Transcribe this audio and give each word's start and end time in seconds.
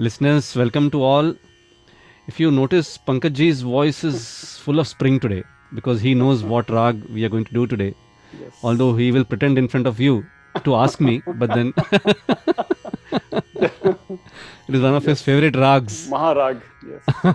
Listeners, 0.00 0.54
welcome 0.54 0.92
to 0.92 1.02
all. 1.02 1.34
If 2.28 2.38
you 2.38 2.52
notice, 2.52 2.96
Pankaj 2.96 3.62
voice 3.64 4.04
is 4.04 4.56
full 4.58 4.78
of 4.78 4.86
spring 4.86 5.18
today 5.18 5.42
because 5.74 6.00
he 6.00 6.14
knows 6.14 6.44
what 6.44 6.70
rag 6.70 7.02
we 7.06 7.24
are 7.24 7.28
going 7.28 7.46
to 7.46 7.52
do 7.52 7.66
today. 7.66 7.96
Yes. 8.40 8.52
Although 8.62 8.94
he 8.94 9.10
will 9.10 9.24
pretend 9.24 9.58
in 9.58 9.66
front 9.66 9.88
of 9.88 9.98
you 9.98 10.24
to 10.62 10.76
ask 10.76 11.00
me, 11.00 11.20
but 11.26 11.50
then 11.52 11.74
it 11.90 13.72
is 14.68 14.82
one 14.82 14.94
of 14.94 15.04
his 15.04 15.20
favorite 15.20 15.56
rags. 15.56 16.08
Maharag. 16.08 16.62
Yes. 16.86 17.34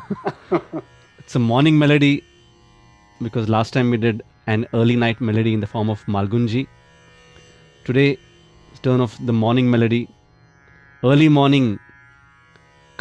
It's 1.20 1.36
a 1.36 1.40
morning 1.40 1.78
melody 1.78 2.24
because 3.22 3.50
last 3.50 3.74
time 3.74 3.90
we 3.90 3.98
did 3.98 4.24
an 4.48 4.68
early 4.74 4.96
night 4.96 5.20
melody 5.20 5.54
in 5.54 5.60
the 5.60 5.68
form 5.68 5.90
of 5.90 6.02
Malgunji. 6.06 6.68
Today, 7.84 8.18
it's 8.72 8.80
turn 8.80 9.02
of 9.02 9.18
the 9.26 9.34
morning 9.34 9.70
melody, 9.70 10.08
early 11.04 11.28
morning 11.28 11.78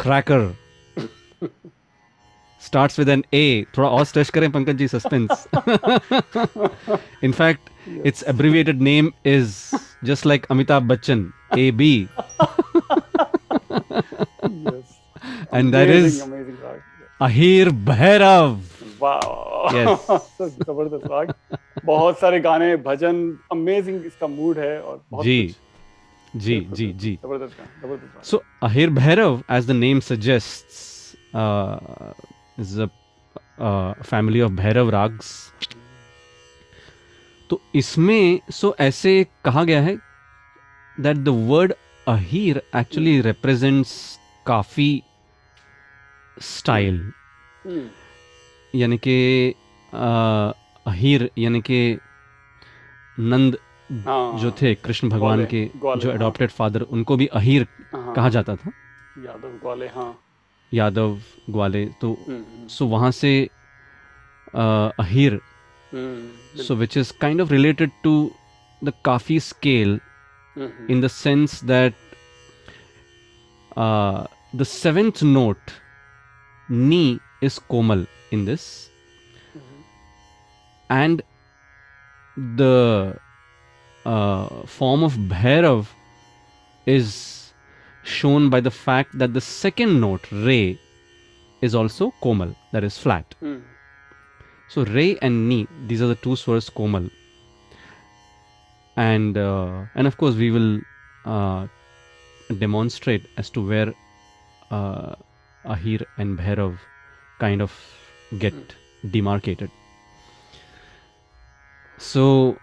cracker 0.03 0.53
start 2.61 2.99
with 2.99 3.09
an 3.09 3.23
A 3.33 3.65
थोड़ा 3.77 3.89
और 3.89 4.05
stretch 4.05 4.29
करें 4.29 4.51
Pankaj 4.51 4.75
ji 4.77 4.87
suspense 4.87 5.47
in fact 7.23 7.69
it's 8.05 8.23
abbreviated 8.27 8.81
name 8.81 9.11
is 9.25 9.55
just 10.05 10.25
like 10.25 10.45
Amitabh 10.51 10.83
Bachchan 10.87 11.31
A 11.57 11.71
B 11.71 11.93
and 15.53 15.71
that 15.71 15.89
is 15.89 16.21
Ahir 17.19 17.69
Bhairav 17.89 18.59
ज़बरदस्त 19.73 21.33
बहुत 21.85 22.19
सारे 22.19 22.39
गाने 22.39 22.75
भजन 22.85 23.21
amazing 23.51 24.05
इसका 24.05 24.27
mood 24.27 24.57
है 24.57 24.79
और 24.81 25.01
बहुत 25.11 25.25
जी. 25.25 25.41
कुछ. 25.47 25.55
जी 26.35 26.59
जी 26.71 26.91
जी। 26.93 27.17
So 28.23 28.43
Ahir 28.63 28.89
Bhairav 28.89 29.41
as 29.51 29.67
the 29.67 29.71
name 29.71 29.99
suggest 29.99 30.65
is 32.59 32.81
a 32.81 32.87
family 34.03 34.41
of 34.41 34.51
Bhairav 34.51 34.89
ragas 34.89 35.31
तो 37.49 37.61
इसमें 37.75 38.39
सो 38.51 38.75
ऐसे 38.79 39.25
कहा 39.45 39.63
गया 39.63 39.81
है 39.81 39.95
that 40.97 41.17
the 41.17 41.29
word 41.49 41.73
Ahir 42.07 42.61
actually 42.75 43.19
represents 43.21 43.91
Kafi 44.45 44.91
style 46.37 47.11
यानी 48.73 48.97
के 48.97 49.19
अहिर 49.93 51.23
uh, 51.23 51.39
यानी 51.39 51.61
कि 51.61 51.97
नंद 53.19 53.57
हाँ। 53.91 54.39
जो 54.39 54.51
थे 54.61 54.73
कृष्ण 54.75 55.09
भगवान 55.09 55.45
के 55.53 55.65
जो 55.75 55.89
हाँ। 56.07 56.15
एडोप्टेड 56.15 56.49
फादर 56.51 56.81
उनको 56.81 57.17
भी 57.17 57.25
अहिर 57.41 57.67
हाँ। 57.93 58.13
कहा 58.15 58.29
जाता 58.29 58.55
था। 58.55 58.71
यादव 59.25 59.57
ग्वाले 59.61 59.87
हाँ। 59.95 60.13
यादव 60.71 61.17
ग्वाले 61.49 61.85
तो 62.01 62.11
हम्म, 62.27 62.37
हम्म। 62.37 62.67
सो 62.67 62.85
वहाँ 62.87 63.11
से 63.11 63.33
Ahir 64.55 65.39
hmm, 65.91 66.61
so 66.63 66.75
which 66.75 66.97
is 66.97 67.11
kind 67.21 67.41
of 67.41 67.51
related 67.51 67.91
to 68.03 68.13
the 68.81 68.93
Kafi 69.05 69.39
scale 69.39 69.99
in 70.55 71.01
the 71.01 71.07
sense 71.07 71.63
that 71.63 71.93
the 74.55 74.63
seventh 74.63 75.23
note 75.23 75.71
ni 76.69 77.19
is 77.43 77.59
komal 77.69 78.05
in 78.33 78.45
this 78.45 78.65
and 80.89 81.21
the 82.37 83.19
uh, 84.05 84.47
form 84.65 85.03
of 85.03 85.13
Bhairav 85.13 85.87
is 86.85 87.53
shown 88.03 88.49
by 88.49 88.59
the 88.59 88.71
fact 88.71 89.17
that 89.17 89.33
the 89.33 89.41
second 89.41 89.99
note, 90.01 90.29
Re, 90.31 90.79
is 91.61 91.73
also 91.73 92.13
Komal, 92.21 92.55
that 92.71 92.83
is 92.83 92.97
flat. 92.97 93.35
Mm. 93.41 93.61
So 94.69 94.83
Re 94.85 95.17
and 95.21 95.47
Ni, 95.47 95.67
these 95.87 96.01
are 96.01 96.07
the 96.07 96.15
two 96.15 96.35
swars 96.35 96.69
Komal. 96.69 97.09
And, 98.97 99.37
uh, 99.37 99.85
and 99.95 100.05
of 100.05 100.17
course, 100.17 100.35
we 100.35 100.51
will 100.51 100.81
uh, 101.25 101.67
demonstrate 102.59 103.25
as 103.37 103.49
to 103.51 103.65
where 103.65 103.93
uh, 104.69 105.15
Ahir 105.65 106.05
and 106.17 106.37
Bhairav 106.37 106.77
kind 107.39 107.61
of 107.61 107.71
get 108.37 108.53
hmm. 108.53 109.09
demarcated. 109.09 109.71
So 111.97 112.57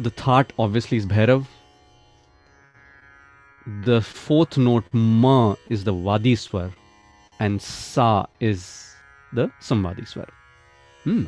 the 0.00 0.10
thought 0.10 0.52
obviously 0.58 0.98
is 0.98 1.06
Bhairav. 1.06 1.46
The 3.84 4.00
fourth 4.02 4.58
note 4.58 4.84
Ma 4.92 5.54
is 5.70 5.84
the 5.84 5.92
Vadi 5.92 6.36
swar 6.36 6.70
and 7.40 7.60
Sa 7.62 8.26
is 8.40 8.94
the 9.32 9.50
Samvadi 9.60 10.06
swar. 10.06 10.28
Hmm. 11.04 11.24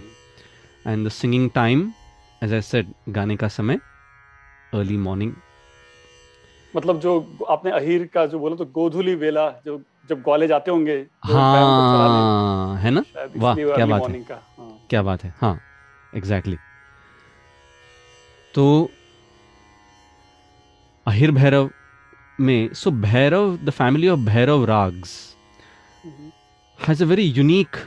And 0.84 1.06
the 1.06 1.10
singing 1.10 1.50
time, 1.50 1.94
as 2.42 2.52
I 2.52 2.60
said, 2.60 2.86
गाने 3.08 3.36
का 3.36 3.48
समय 3.48 3.80
early 4.74 4.96
morning. 4.96 5.34
मतलब 6.76 7.00
जो 7.00 7.12
आपने 7.50 7.70
अहीर 7.72 8.06
का 8.14 8.26
जो 8.26 8.38
बोला 8.38 8.56
तो 8.56 8.64
गोधुली 8.64 9.14
वेला 9.14 9.48
जो 9.66 9.80
जब 10.08 10.22
ग्वाले 10.22 10.46
जाते 10.48 10.70
होंगे 10.70 10.96
हाँ 11.26 12.76
है 12.80 12.90
ना 12.90 13.02
वाह 13.36 13.54
क्या 13.56 13.86
बात 13.86 14.08
है 14.08 14.20
हाँ 14.22 14.86
क्या 14.90 15.02
बात 15.02 15.24
है 15.24 15.32
हाँ 15.40 15.58
एग्जैक्टली 16.14 16.56
तो 18.55 18.65
अहिर 21.07 21.31
भैरव 21.31 21.69
में 22.39 22.73
so 22.73 22.91
Bhairav 22.91 23.57
the 23.65 23.69
family 23.69 24.07
of 24.07 24.19
Bhairav 24.29 24.65
ragas 24.65 25.13
hmm, 26.05 26.31
has 26.87 27.01
a 27.05 27.05
very 27.05 27.23
unique 27.39 27.77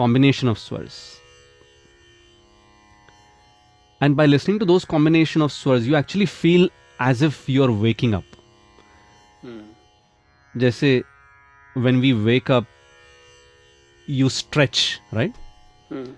combination 0.00 0.48
of 0.52 0.58
swars. 0.58 0.98
And 4.00 4.16
by 4.20 4.24
listening 4.26 4.58
to 4.60 4.66
those 4.70 4.86
combination 4.92 5.42
of 5.46 5.52
swars, 5.52 5.86
you 5.86 5.96
actually 5.96 6.26
feel 6.34 6.68
as 7.06 7.20
if 7.28 7.40
you're 7.54 7.72
waking 7.82 8.14
up. 8.18 8.38
Hmm, 9.44 10.60
Jaise 10.62 11.02
when 11.74 12.00
we 12.04 12.12
wake 12.30 12.48
up, 12.50 12.64
you 14.06 14.30
stretch, 14.38 15.00
right? 15.12 15.34
Hmm, 15.92 16.14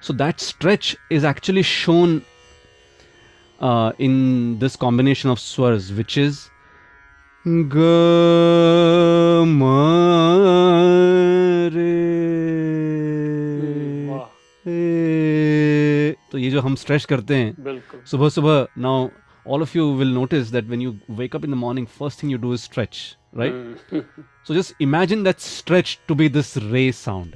So 0.00 0.12
that 0.14 0.40
stretch 0.40 0.96
is 1.10 1.24
actually 1.24 1.62
shown 1.62 2.22
uh, 3.59 3.91
in 3.97 4.59
this 4.59 4.75
combination 4.75 5.29
of 5.29 5.39
swars, 5.39 5.91
which 5.93 6.17
is 6.17 6.49
तो 16.31 16.37
ये 16.37 16.49
जो 16.49 16.61
हम 16.61 16.75
stretch 16.75 17.05
करते 17.05 17.35
हैं 17.35 17.79
सुबह 18.05 18.29
सुबह 18.29 18.67
now 18.77 19.07
all 19.47 19.61
of 19.61 19.77
you 19.77 19.93
will 19.93 20.13
notice 20.13 20.47
that 20.47 20.65
when 20.65 20.81
you 20.81 20.95
wake 21.09 21.35
up 21.35 21.45
in 21.45 21.51
the 21.51 21.55
morning 21.55 21.87
first 21.87 22.23
thing 22.23 22.31
you 22.31 22.37
do 22.37 22.53
is 22.53 22.61
stretch 22.61 23.17
right 23.37 24.03
so 24.47 24.55
just 24.55 24.81
imagine 24.81 25.23
that 25.23 25.39
stretch 25.39 25.99
to 26.07 26.15
be 26.15 26.29
this 26.29 26.57
re 26.57 26.91
sound 26.91 27.35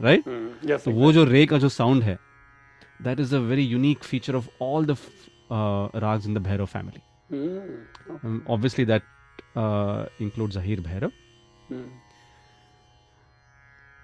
right 0.00 0.24
hmm, 0.24 0.84
तो 0.84 0.90
वो 0.90 1.12
जो 1.12 1.24
रे 1.24 1.44
का 1.46 1.58
जो 1.58 1.68
sound 1.68 2.02
है 2.02 2.18
that 3.02 3.20
is 3.20 3.34
a 3.36 3.38
very 3.40 3.62
unique 3.64 4.04
feature 4.04 4.34
of 4.34 4.48
all 4.62 4.86
the 4.86 4.96
raga 5.96 6.26
in 6.26 6.34
the 6.34 6.38
Bhairav 6.38 6.66
family 6.66 7.00
obviously 8.48 8.84
that 8.84 9.02
include 10.22 10.50
Ahir 10.50 10.80
Bhairav 10.80 11.12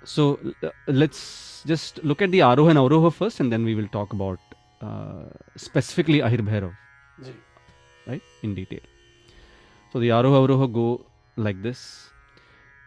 so 0.03 0.27
let's 0.91 1.63
just 1.67 2.05
look 2.05 2.23
at 2.23 2.31
the 2.31 2.35
and 2.35 2.79
avroh 2.79 3.09
first 3.11 3.41
and 3.41 3.51
then 3.51 3.65
we 3.65 3.75
will 3.75 3.87
talk 3.93 4.15
about 4.15 4.55
specifically 5.59 6.21
Ahir 6.21 6.43
Bhairav 6.43 6.73
right 8.09 8.45
in 8.45 8.55
detail 8.55 8.81
so 9.95 10.01
the 10.01 10.11
aroh 10.11 10.37
avroh 10.37 10.67
go 10.71 10.89
like 11.37 11.63
this 11.63 11.79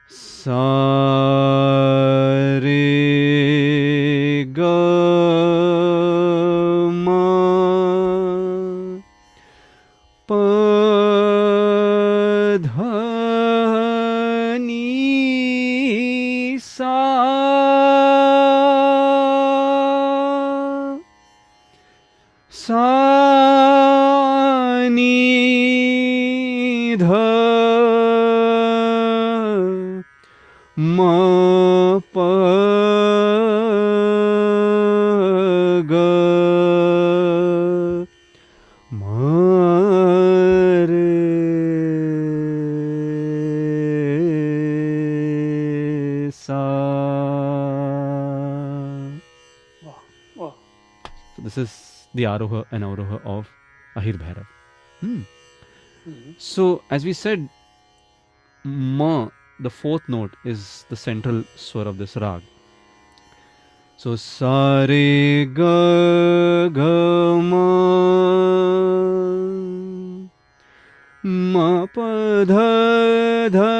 Sare 0.09 0.57
this 51.47 51.57
is 51.63 51.73
the 52.19 52.27
aroha 52.33 52.61
and 52.71 52.89
avroha 52.91 53.19
of 53.37 53.49
ahir 54.01 54.15
bhairav 54.23 54.47
hmm. 55.01 55.19
Hmm, 56.07 56.35
so 56.37 56.81
as 56.97 57.05
we 57.05 57.13
said 57.21 57.47
ma 58.65 59.29
the 59.59 59.69
fourth 59.69 60.07
note 60.15 60.35
is 60.53 60.85
the 60.89 60.95
central 60.95 61.43
swar 61.55 61.85
of 61.91 61.97
this 61.97 62.15
rag 62.23 62.41
so 64.03 64.15
sa 64.25 64.53
re 64.91 65.45
ga 65.59 65.73
ga 66.77 66.93
ma 67.49 67.65
ma 71.55 71.67
pa 71.97 72.07
dha 72.53 72.69
dha 73.57 73.73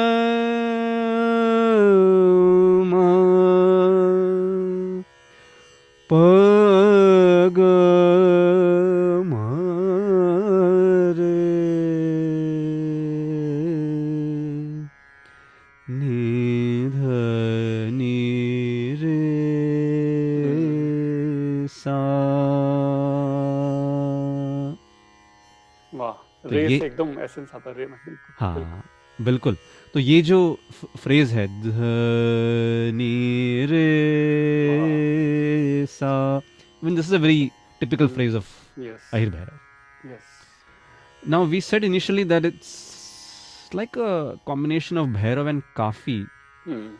ma 2.92 3.06
essence 27.28 27.54
आता 27.54 27.70
है 27.70 27.76
रे 27.78 27.86
में 27.92 27.98
हाँ 28.40 28.82
बिल्कुल 29.28 29.56
तो 29.94 30.00
ये 30.00 30.20
जो 30.22 30.38
phrase 31.04 31.32
है 31.38 31.46
ध 31.62 31.72
नी 32.98 33.12
रे 33.70 33.86
सा 35.98 36.12
I 36.80 36.84
mean, 36.86 36.94
this 36.94 37.06
is 37.08 37.12
a 37.12 37.18
very 37.18 37.52
typical 37.80 38.06
Hmm. 38.08 38.14
phrase 38.16 38.34
of 38.40 38.50
yes 38.78 39.10
Ahir 39.18 39.30
Bhairav. 39.36 39.56
Yes 40.12 40.36
Now, 41.32 41.38
we 41.52 41.58
said 41.68 41.84
initially 41.86 42.24
that 42.32 42.44
it's 42.48 42.68
like 43.78 43.96
a 43.96 44.38
combination 44.50 45.00
of 45.02 45.08
Bhairav 45.16 45.48
and 45.52 45.64
Kafi. 45.78 46.18
Hmm, 46.66 46.92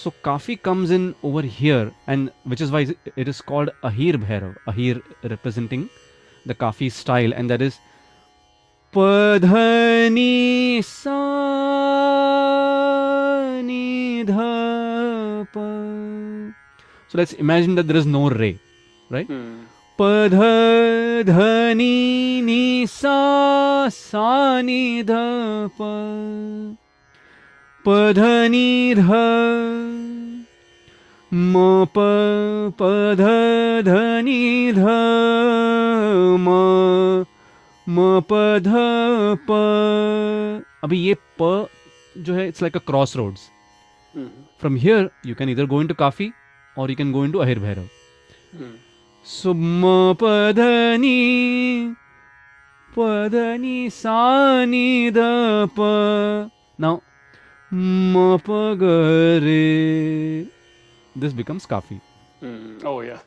So, 0.00 0.12
Kafi 0.26 0.56
comes 0.68 0.90
in 0.96 1.06
over 1.28 1.42
here, 1.54 1.86
and 2.14 2.30
which 2.52 2.60
is 2.66 2.70
why 2.74 2.82
it 3.22 3.30
is 3.32 3.40
called 3.52 3.70
Ahir 3.90 4.18
Bhairav. 4.26 4.58
Ahir 4.72 5.00
representing 5.32 5.88
the 6.50 6.56
Kafi 6.64 6.90
style, 6.98 7.32
and 7.40 7.54
that 7.54 7.64
is 7.68 7.78
पधनी 8.98 10.82
सीध 10.82 11.18
so 17.10 17.18
let's 17.18 17.34
imagine 17.34 17.74
that 17.74 17.86
there 17.86 17.96
is 17.96 18.08
no 18.08 18.28
re 18.28 18.50
right 19.12 19.28
पध 20.00 20.34
धनी 21.28 22.42
नी 22.42 22.86
सा 22.86 24.60
निध 24.62 25.10
पधनी 27.86 28.94
ध 28.94 29.00
म 31.32 31.86
प 31.96 31.96
पध 32.80 33.20
धनी 33.86 34.72
ध 34.72 34.84
म। 36.38 36.48
म 37.88 38.20
प। 38.30 38.34
ध 38.62 38.72
प 39.50 39.52
अभी 40.84 40.98
ये 41.00 41.14
प 41.40 41.68
जो 42.16 42.34
है 42.34 42.46
it's 42.48 42.62
like 42.62 42.76
a 42.76 42.80
crossroads 43.16 43.48
from 44.60 44.76
here 44.84 45.10
you 45.26 45.34
can 45.34 45.48
इधर 45.48 45.66
गो 45.72 45.80
इन 45.82 45.86
टू 45.88 45.94
काफ़ी 45.94 46.30
और 46.76 46.90
you 46.90 46.96
can 46.96 47.12
go 47.12 47.24
into 47.32 47.38
Ahir 47.38 47.58
Bhairav 47.58 47.88
hmm, 48.54 48.72
सुम 49.26 49.82
पदनी 50.22 51.16
पदनी 52.90 53.88
सानी 53.90 55.10
the 55.16 55.24
Pa 55.78 56.50
now 56.80 56.98
Ma 57.72 58.36
Pa 58.46 58.60
Ga 58.82 58.92
Re 59.44 59.64
this 61.14 61.32
becomes 61.40 61.66
काफ़ी 61.74 61.98
ओह 62.88 63.04
या 63.06 63.18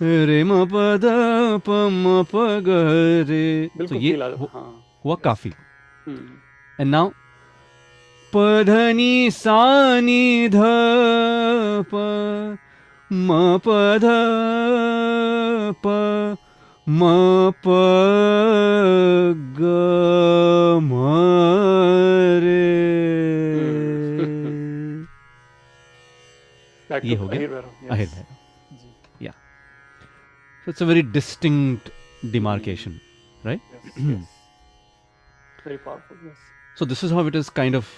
रे 0.00 0.44
म 0.44 0.64
प 0.68 0.98
द 1.00 1.04
प 1.66 1.68
म 1.92 2.24
प 2.24 2.34
ग 2.60 2.68
रे 3.28 3.86
तो 3.86 3.94
ये 3.94 4.12
हाँ। 4.16 4.84
हुआ 5.04 5.14
काफ़ी। 5.14 5.52
हम्म, 6.06 6.36
एंड 6.80 6.90
नाउ 6.90 7.08
पधनी 8.32 9.30
सानी 9.30 10.48
ध 10.48 10.56
प 11.92 11.94
म 13.10 13.58
प 13.64 13.68
ध 14.02 14.04
प 15.82 15.86
म 16.86 17.00
प 17.64 17.66
ग 19.58 19.60
म 20.82 20.92
रे। 22.44 22.64
ये 27.04 27.14
हो 27.16 27.28
गया? 27.28 27.40
Ahir 27.90 28.25
So 30.66 30.70
it's 30.70 30.80
a 30.80 30.86
very 30.86 31.02
distinct 31.02 31.90
demarcation, 32.32 33.00
right? 33.44 33.60
Yes, 33.72 33.94
hmm. 33.98 34.14
yes. 34.14 34.28
Very 35.62 35.78
powerful, 35.78 36.16
yes. 36.24 36.34
So 36.74 36.84
this 36.84 37.04
is 37.04 37.12
how 37.12 37.24
it 37.28 37.36
is 37.36 37.48
kind 37.48 37.76
of 37.76 37.88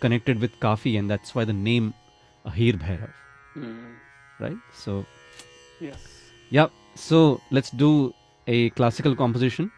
connected 0.00 0.40
with 0.40 0.58
Kafi, 0.60 0.98
and 0.98 1.10
that's 1.10 1.34
why 1.34 1.44
the 1.44 1.52
name 1.52 1.92
Ahir 2.46 2.72
Bhairav, 2.72 3.10
mm. 3.54 3.92
right? 4.38 4.56
So, 4.72 5.04
yes. 5.78 6.02
Yeah, 6.48 6.68
so 6.94 7.42
let's 7.50 7.68
do 7.68 8.14
a 8.46 8.70
classical 8.70 9.14
composition. 9.14 9.70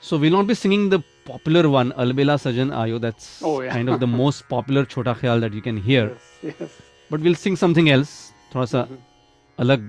So 0.00 0.16
we'll 0.16 0.32
not 0.32 0.48
be 0.48 0.54
singing 0.54 0.88
the 0.88 1.04
popular 1.24 1.68
one, 1.70 1.92
Albela 1.92 2.34
Sajan 2.46 2.70
Ayo. 2.72 3.00
That's 3.00 3.40
oh, 3.44 3.60
yeah. 3.60 3.70
kind 3.72 3.88
of 3.88 4.00
the 4.00 4.06
most 4.22 4.48
popular 4.48 4.84
Chota 4.84 5.14
Khayal 5.14 5.40
that 5.40 5.52
you 5.52 5.62
can 5.62 5.76
hear. 5.76 6.16
Yes, 6.42 6.54
yes. 6.58 6.70
But 7.10 7.20
we'll 7.20 7.36
sing 7.36 7.54
something 7.54 7.90
else, 7.90 8.32
thoda 8.52 8.68
sa 8.68 8.84
mm-hmm. 8.86 9.62
alag 9.62 9.88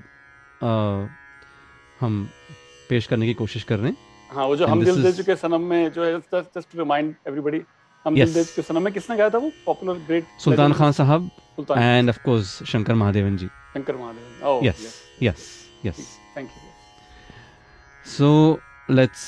हम 0.64 2.28
पेश 2.90 3.08
करने 3.08 3.26
की 3.26 3.34
कोशिश 3.34 3.64
कर 3.72 3.80
रहे 3.80 3.92
हैं 3.92 3.98
हाँ 4.36 4.46
वो 4.48 4.56
जो 4.56 4.66
And 4.66 4.72
हम 4.72 4.84
दिल 4.86 5.02
दे 5.04 5.12
चुके 5.14 5.36
सनम 5.36 5.62
में 5.72 5.92
जो 5.94 6.04
है 6.06 6.18
जस्ट 6.20 6.72
टू 6.72 6.80
रिमाइंड 6.80 7.14
एवरीबॉडी 7.28 7.62
हम 8.06 8.16
Yes. 8.16 8.26
दिल 8.26 8.34
दे 8.34 8.44
चुके 8.44 8.62
सनम 8.62 8.84
में 8.84 8.94
किसने 8.94 9.18
गाया 9.18 9.30
था 9.30 9.38
वो 9.38 9.52
पॉपुलर 9.66 9.98
ग्रेट 10.08 10.26
सुल्तान 10.44 10.74
खान 10.74 10.92
साहब 11.00 11.30
and 11.76 12.14
of 12.14 12.18
course 12.26 12.50
Shankar 12.72 12.96
Mahadevan 13.02 13.38
ji. 13.42 13.48
Shankar 13.74 13.96
Mahadev 13.96 14.48
oh 14.50 14.62
Yes, 14.66 14.84
yes, 15.24 15.46
yes. 15.86 16.00
Thank 16.38 16.50
you 16.50 16.66
So 18.06 18.28
let's 18.90 19.24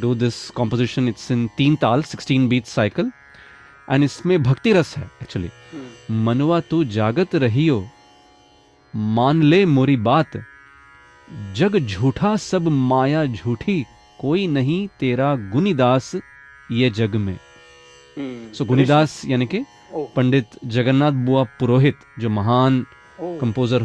do 0.00 0.14
this 0.14 0.38
composition. 0.58 1.08
It's 1.12 1.30
in 1.36 1.46
तीन 1.58 1.76
ताल 1.84 2.02
16 2.10 2.48
beat 2.50 2.66
cycle 2.72 3.10
and 3.88 4.04
इसमें 4.04 4.42
भक्ति 4.42 4.72
रस 4.72 4.96
है 4.96 5.08
actually. 5.22 5.50
मनवा 6.26 6.60
तू 6.70 6.82
जागत 6.98 7.34
रहियो 7.44 7.78
मान 8.94 9.42
ले 9.42 9.64
मोरी 9.66 9.96
बात 10.08 10.36
जग 11.56 11.76
झूठा 11.78 12.34
सब 12.36 12.68
माया 12.90 13.24
झूठी 13.26 13.82
कोई 14.20 14.46
नहीं 14.46 14.86
तेरा 15.00 15.34
गुनीदास 15.52 16.14
ये 16.72 16.90
जग 16.98 17.14
में। 17.26 17.38
सो 18.54 18.64
गुनीदास 18.64 19.20
यानी 19.26 19.46
कि 19.54 19.64
पंडित 20.16 20.58
जगन्नाथ 20.74 21.12
बुआ 21.26 21.42
पुरोहित 21.60 21.98
जो 22.20 22.28
महान 22.30 22.84
कंपोजर 23.40 23.82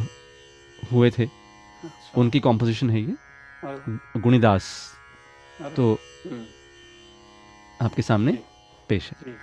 हुए 0.92 1.10
थे 1.18 1.26
अच्छा, 1.26 2.20
उनकी 2.22 2.40
कॉम्पोजिशन 2.48 2.90
है 2.90 3.02
ये 3.02 4.20
गुणीदास 4.22 4.66
तो 5.76 5.92
हम्म, 6.26 6.44
आपके 7.86 8.02
सामने 8.02 8.38
पेश 8.90 9.10
है। 9.12 9.34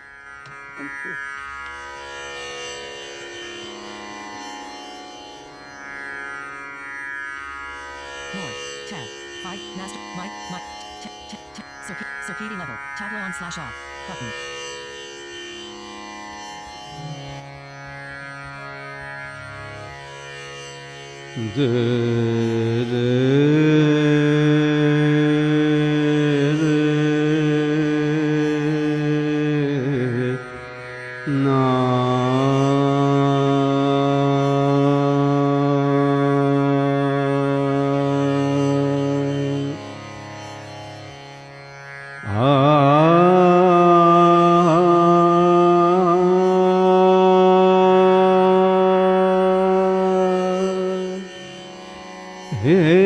Toggle 12.96 13.18
on 13.18 13.32
slash 13.34 13.58
off. 13.58 13.74
Button. 14.08 14.32
हे 52.66 53.05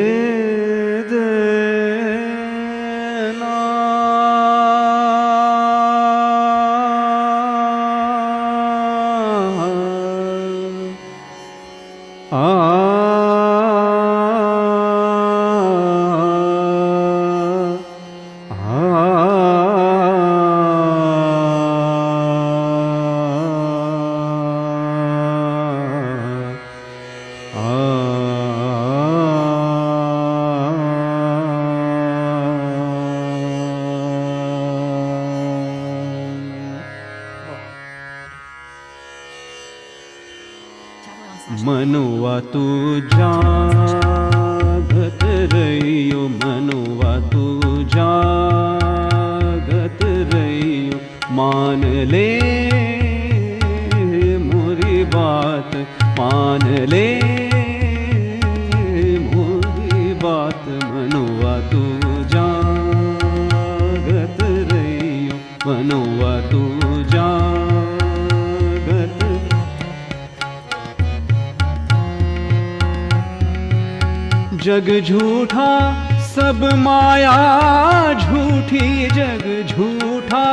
जग 74.65 74.89
झूठा, 75.05 75.69
सब 76.27 76.65
माया 76.77 77.37
झूठी, 78.13 79.07
जग 79.09 79.45
झूठा, 79.67 80.45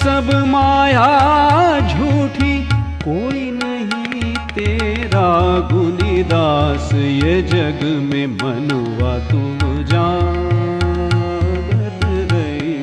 सब 0.00 0.30
माया 0.46 1.06
झूठी। 1.88 2.56
कोई 3.04 3.50
नहीं 3.54 4.34
तेरा 4.54 5.30
गुनीदास 5.72 6.90
ये 6.94 7.40
जग 7.42 7.84
में 8.02 8.26
मनुआ 8.26 9.18
तू 9.30 9.42
जा 9.84 10.08
रही 12.32 12.76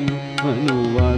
मनुआ 0.44 1.10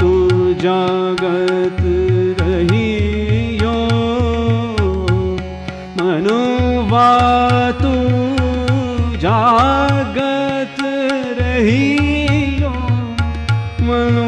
तू 0.00 0.10
जागत 0.54 1.80
रहियो। 2.40 3.76
मनुवा 5.98 7.10
तू 7.82 7.94
जागत 9.16 10.76
मनुआ 13.88 14.27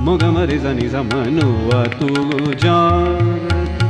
મગમરે 0.00 0.58
જની 0.58 0.88
સા 0.88 1.04
મનુવા 1.04 1.86
તું 1.90 2.54
જાગત 2.56 3.82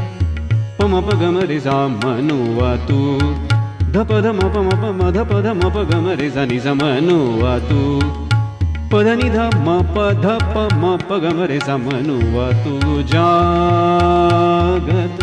પમ 0.78 1.02
પગમરે 1.02 1.60
સા 1.60 1.88
મનુવા 1.88 2.76
તું 2.78 3.36
ધપ 3.92 4.10
ધમ 4.14 4.38
પમ 4.38 4.68
પમ 4.72 5.00
ધપ 5.10 5.30
ધમ 5.40 5.60
પગમરે 5.70 6.30
જની 6.30 6.60
સા 6.60 6.74
મનુવા 6.74 7.60
તું 7.60 8.29
पदनिध 8.92 9.36
म 9.64 9.74
पध 9.94 10.24
प 10.52 10.62
म 10.78 10.96
ध 11.00 11.06
पगमरे 11.08 11.58
समनुवतु 11.66 12.94
जा 13.10 13.26
गत 14.86 15.20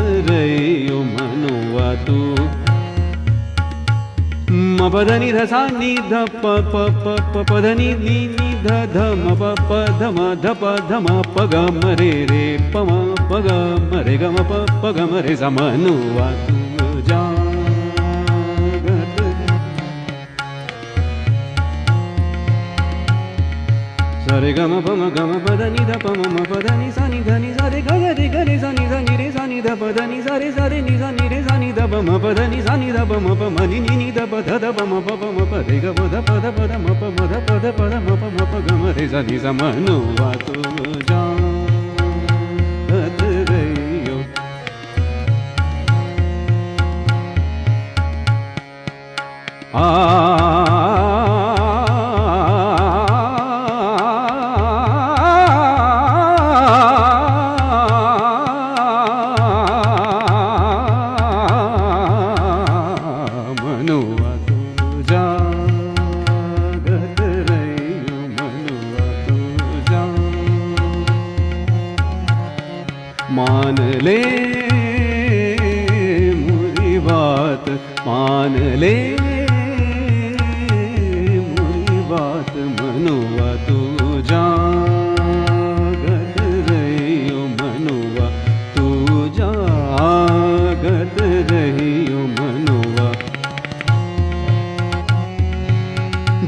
धसा 5.37 5.61
निध 5.79 6.13
प 6.43 7.43
पदनि 7.51 7.89
नि 8.03 8.17
धनि 8.35 8.53
ध 8.63 8.77
ध 8.93 9.07
म 9.23 9.35
प 9.41 9.53
प 9.69 9.81
ध 9.99 10.11
म 10.17 10.33
ध 10.43 10.55
प 10.61 10.75
ध 10.89 11.01
म 11.07 11.21
प 11.35 11.47
ग 11.53 11.65
मरे 13.91 14.17
ग 14.17 14.31
म 14.35 14.47
मरे 14.83 15.05
गरे 15.11 15.35
समनुव 15.43 16.56
रे 24.43 24.51
ग 24.53 24.59
म 24.71 24.73
प 24.85 24.87
म 24.99 25.01
ग 25.15 25.19
म 25.29 25.33
प 25.45 25.47
ध 25.59 25.61
नि 25.73 25.81
ध 25.89 25.91
प 26.03 26.05
म 26.13 26.21
म 26.35 26.37
प 26.49 26.53
ध 26.61 26.67
नि 26.77 26.89
सा 26.91 27.05
नि 27.09 27.19
रे 27.73 27.79
ग 27.81 27.89
ग 27.89 28.05
रे 28.19 28.27
ग 28.33 28.37
रे 28.47 28.55
सा 28.61 28.69
नि 28.77 28.85
ध 28.91 28.93
नि 29.07 29.13
रे 29.17 29.27
सा 29.33 29.43
नि 29.49 29.57
ध 29.65 29.67
प 29.81 29.83
ध 29.95 29.99
नि 30.11 30.17
सा 30.25 30.33
रे 30.37 30.49
सा 30.51 30.65
रे 30.67 30.79
नि 30.81 30.95
सा 31.01 31.09
नि 31.17 31.25
रे 31.31 31.39
सा 31.47 31.55
प 31.91 31.93
म 32.05 32.09
प 32.21 32.25
ध 32.37 32.39
नि 32.51 32.59
सा 32.61 32.73
नि 32.77 32.87
ध 32.91 32.99
प 33.09 33.11
म 33.25 33.27
प 33.39 33.41
रे 33.69 33.79
ग 34.13 34.19
ब 34.29 34.33
ध 34.45 34.65
प 34.77 34.79
म 34.85 34.93
प 35.05 35.09
म 35.35 35.39
ध 35.49 35.85
प 35.97 36.01
ध 36.11 36.75
म 36.77 36.87
प 37.01 38.23
म 38.35 38.39
प 38.51 38.53
ग 38.65 38.69
रे 38.97 39.05
सा 39.09 39.19
सा 39.43 39.51
म 39.57 39.61
नु 39.85 39.95
वा 40.19 40.29
तु 40.45 40.53
जा 41.09 41.21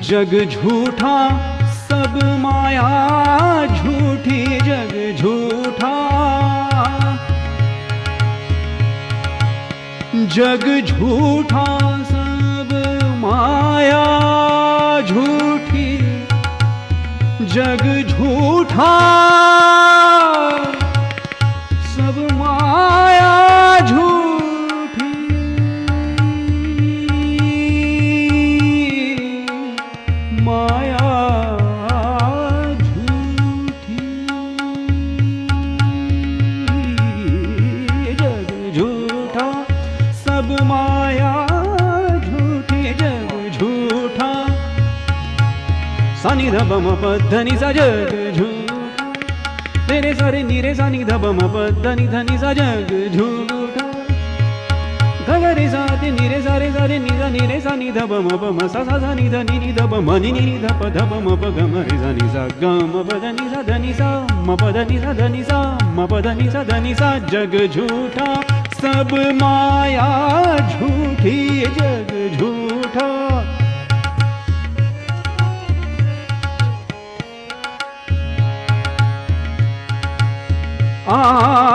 जग 0.04 0.34
झूठा 0.50 1.16
सब 1.90 2.20
माया 2.24 3.66
झूठी 3.78 4.44
जग 4.60 4.94
झूठा। 5.20 5.96
जग 10.36 10.66
झूठा 10.88 11.66
सब 12.12 12.70
माया 13.18 14.06
झूठी। 15.10 15.98
जग 17.46 17.86
झूठा 18.10 18.92
सनि 46.60 46.66
ध 46.66 46.72
बम 46.72 46.88
पद्ध 47.02 47.34
नि 47.34 47.56
सा 47.58 47.72
जग 47.72 48.12
झूठा 48.36 49.06
रे 49.90 50.00
रे 50.02 50.14
सा 50.14 50.30
रे 50.30 50.42
नि 50.44 50.62
रे 50.62 50.74
सा 50.76 50.88
नि 50.90 51.04
बम 51.04 51.40
पद्ध 51.54 51.86
नि 51.88 52.08
ध 52.08 52.38
सा 52.38 52.54
ग 55.40 55.54
रे 55.58 55.70
सा 55.70 55.86
रे 56.02 56.10
नि 56.12 56.28
रे 56.28 56.42
सा 56.42 56.58
रे 56.58 56.72
सा 56.72 56.86
रे 56.86 57.60
सा 57.62 57.76
सा 57.96 58.06
प 58.06 58.14
म 58.52 58.68
सा 58.68 58.84
सा 58.84 59.00
सा 59.00 59.14
नि 59.14 59.30
ध 59.30 59.36
नि 59.36 59.58
नि 59.60 59.72
ध 59.72 59.82
ब 59.82 60.04
म 60.04 60.20
प 60.80 60.84
म 61.24 61.36
प 61.36 61.54
ग 61.56 61.60
म 61.64 61.86
रे 61.88 61.98
सा 61.98 62.12
नि 62.12 62.28
सा 62.34 62.44
ग 62.62 62.66
म 62.92 63.08
प 63.08 63.20
ध 63.24 63.26
सा 63.54 63.62
ध 63.62 63.96
सा, 63.98 64.10
म 64.48 64.56
प 64.56 64.64
ध 64.76 65.00
सा 65.00 65.14
ध 65.14 65.44
सा, 65.44 65.60
म 65.96 66.08
प 66.08 66.22
ध 66.22 66.50
सा 66.52 66.64
ध 66.64 66.94
सा 66.94 67.18
जग 67.32 67.54
झूठा। 67.74 68.30
सब 68.82 69.16
माया 69.42 70.10
झूठी 70.70 71.40
जग 71.78 72.59
जग 81.10 81.69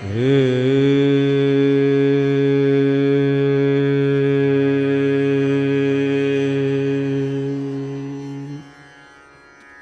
रे 0.04 0.36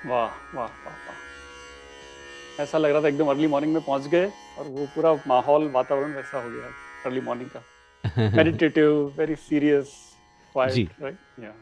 वाह 0.06 0.26
वाह 0.56 0.68
वाह 0.68 0.96
वाह। 0.96 2.64
ऐसा 2.64 2.78
लग 2.78 2.92
रहा 2.92 3.02
था 3.02 3.08
एकदम 3.08 3.28
अर्ली 3.28 3.48
मॉर्निंग 3.48 3.74
में 3.74 3.82
पहुँच 3.82 4.08
गए 4.08 4.26
और 4.26 4.66
वो 4.68 4.86
पूरा 4.96 5.14
माहौल 5.28 5.70
वातावरण 5.70 6.14
वैसा 6.14 6.44
हो 6.44 6.50
गया 6.50 6.70
अर्ली 7.06 7.22
मॉर्निंग 7.22 7.50
का। 7.50 7.64
Meditative 8.36 9.14
very 9.20 9.36
serious. 9.36 9.88
Quite 10.54 10.90
right 11.02 11.18
या 11.44 11.54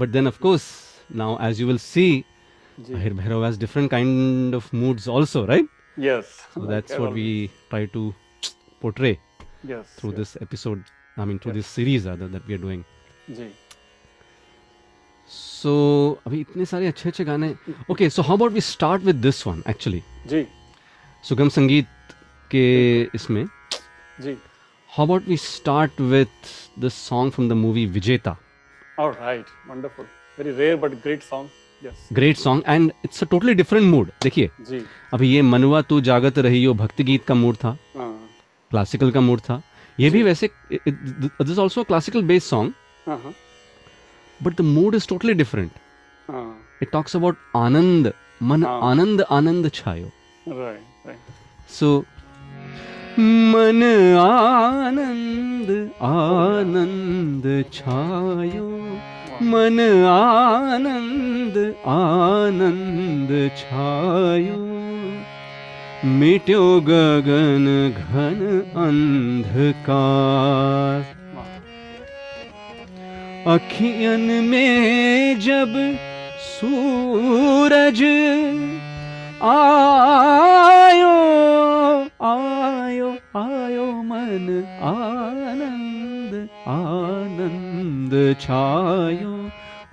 But 0.00 0.08
then, 0.12 0.26
of 0.26 0.36
course, 0.40 0.66
now 1.10 1.36
as 1.36 1.58
you 1.60 1.66
will 1.68 1.78
see, 1.78 2.10
जी 2.10 2.24
Ahir 2.86 3.10
Bhairav 3.10 3.44
has 3.44 3.58
different 3.58 3.90
kind 3.90 4.54
of 4.54 4.72
moods 4.72 5.08
also, 5.08 5.46
right? 5.46 5.66
Yes 5.98 6.24
So 6.54 6.66
that's 6.66 6.96
what 6.98 7.12
we 7.12 7.50
try 7.70 7.86
to 7.86 8.14
portray 8.80 9.18
yes 9.66 9.96
through 9.96 10.10
yes. 10.10 10.18
this 10.18 10.36
episode. 10.40 10.84
I 11.16 11.24
mean, 11.24 11.40
through 11.40 11.54
yes. 11.54 11.64
this 11.64 11.66
series 11.66 12.06
rather 12.06 12.28
that 12.28 12.46
we 12.46 12.54
are 12.54 12.62
doing. 12.66 12.84
जी 13.30 13.50
So 15.28 15.72
अभी 16.26 16.40
इतने 16.40 16.64
सारे 16.64 16.86
अच्छे 16.86 17.08
अच्छे 17.08 17.24
गाने. 17.24 17.56
Okay, 17.90 18.08
so 18.08 18.22
how 18.22 18.34
about 18.34 18.52
we 18.52 18.60
start 18.60 19.02
with 19.02 19.22
this 19.22 19.44
one 19.46 19.62
actually? 19.66 20.02
जी 20.26 20.46
सुगम 21.28 21.48
संगीत 21.48 21.86
के 22.54 22.66
इसमें. 23.14 23.46
जी 24.20 24.36
How 24.96 25.04
about 25.04 25.26
we 25.26 25.36
start 25.36 25.98
with 26.12 26.52
the 26.76 26.90
song 26.90 27.30
from 27.30 27.48
the 27.48 27.54
movie 27.54 27.86
Vijeta? 27.86 28.36
All 28.98 29.10
right, 29.10 29.46
wonderful. 29.68 30.06
Very 30.36 30.52
rare 30.52 30.76
but 30.76 31.02
great 31.02 31.22
song. 31.22 31.50
Yes. 31.82 32.38
Song 32.38 32.62
and 32.68 32.90
and 32.90 33.08
it's 33.08 33.22
a 33.24 33.26
totally 33.32 33.54
different 33.58 33.86
mood. 33.94 34.06
देखिए 34.22 34.50
अभी 35.14 35.28
ये 35.28 35.42
मनुआ 35.42 35.80
तू 35.90 36.00
जागत 36.08 36.38
रही 36.38 36.62
हो 36.64 36.74
भक्ति 36.74 37.04
गीत 37.04 37.24
का 37.24 37.34
मूड 37.34 37.56
था। 37.56 37.76
हाँ। 37.96 38.12
क्लासिकल 38.70 39.10
का 39.10 39.20
मूड 39.20 39.40
था। 39.40 39.62
ये 40.00 40.10
भी 40.10 40.22
वैसे 40.22 40.50
this 40.72 41.58
also 41.58 41.84
classical 41.84 42.22
based 42.22 42.46
song 42.48 42.72
हाँ 43.06 43.18
हाँ। 43.24 43.32
But 44.40 44.56
the 44.56 44.60
mood 44.60 44.94
is 44.94 45.08
totally 45.08 45.34
different 45.34 45.70
हाँ। 46.28 46.48
इट 46.82 46.90
टॉक्स 46.92 47.16
अबाउट 47.16 47.36
आनंद 47.56 48.12
मन 48.42 48.64
हाँ. 48.64 48.80
आनंद 48.90 49.20
आनंद 49.30 49.70
छायो। 49.74 50.10
सो 51.70 51.98
मन 53.18 53.82
आनंद 54.20 55.70
आनंद 56.02 57.64
छायो। 57.72 58.68
मन 59.42 60.04
आनंद 60.08 61.74
आनंद 61.86 63.50
छायो। 63.56 64.56
मिट्यो 66.04 66.80
गगन 66.80 67.94
घन 67.98 68.62
अंधकार। 68.86 71.04
अखियन 73.54 74.44
में 74.44 75.40
जब 75.40 75.96
सूरज 76.40 78.02
आयो 79.42 81.10
आयो 82.28 83.08
आयो 83.36 83.84
मन 84.02 84.46
आनंद 84.82 86.32
आनंद 86.68 88.14
छायो, 88.40 89.34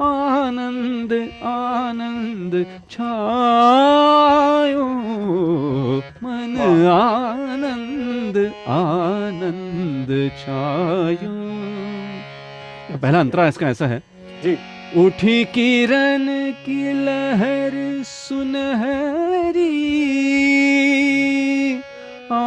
आनंद 0.06 1.14
आनंद 1.44 2.54
छायो। 2.92 4.88
मन 6.24 6.56
आनंद 6.92 8.38
आनंद 8.68 10.10
छायो। 10.42 11.36
पहला 12.98 13.20
अंतरा 13.20 13.48
इसका 13.48 13.68
ऐसा 13.68 13.88
है। 13.88 14.00
जी। 14.44 14.58
उठी 15.04 15.44
किरण 15.56 16.26
की 16.66 16.82
लहर 17.06 17.74
सुनहरी 18.10 19.74
आ, 22.32 22.44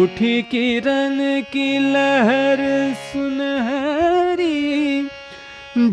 उठी 0.00 0.40
किरण 0.52 1.18
की 1.52 1.68
लहर 1.92 2.62
सुनहरी 3.12 4.58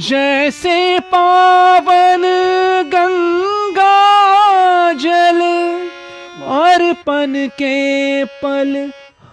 जैसे 0.10 0.78
पावन 1.14 2.24
गंगा 2.94 3.94
जल 5.06 5.42
अर्पण 6.64 7.36
के 7.62 7.78
पल 8.44 8.74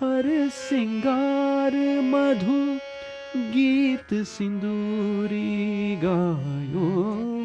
हर 0.01 0.27
सिंगार 0.51 1.75
मधु 2.05 2.59
गीत 3.53 4.13
सिंदूरी 4.27 5.97
गायो 6.05 6.87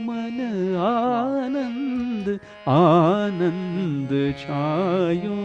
मन 0.06 0.38
आनंद 0.84 2.30
आनंद 2.70 4.12
छायो 4.40 5.36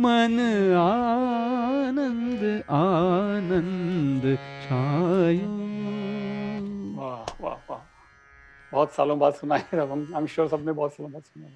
मन 0.00 0.36
आनंद 0.82 2.44
आनंद 2.80 4.24
छायो। 4.64 5.50
वाह 7.00 7.20
वाह 7.42 7.58
वाह। 7.70 7.82
बहुत 8.72 8.92
सालों 8.94 9.18
बाद 9.18 9.32
सुना 9.34 9.56
है 9.56 9.80
आई 9.80 10.18
एम 10.18 10.26
श्योर 10.26 10.48
सबने 10.48 10.72
बहुत 10.72 10.92
सालों 10.92 11.12
बाद 11.12 11.22
सुना 11.22 11.46
है। 11.46 11.52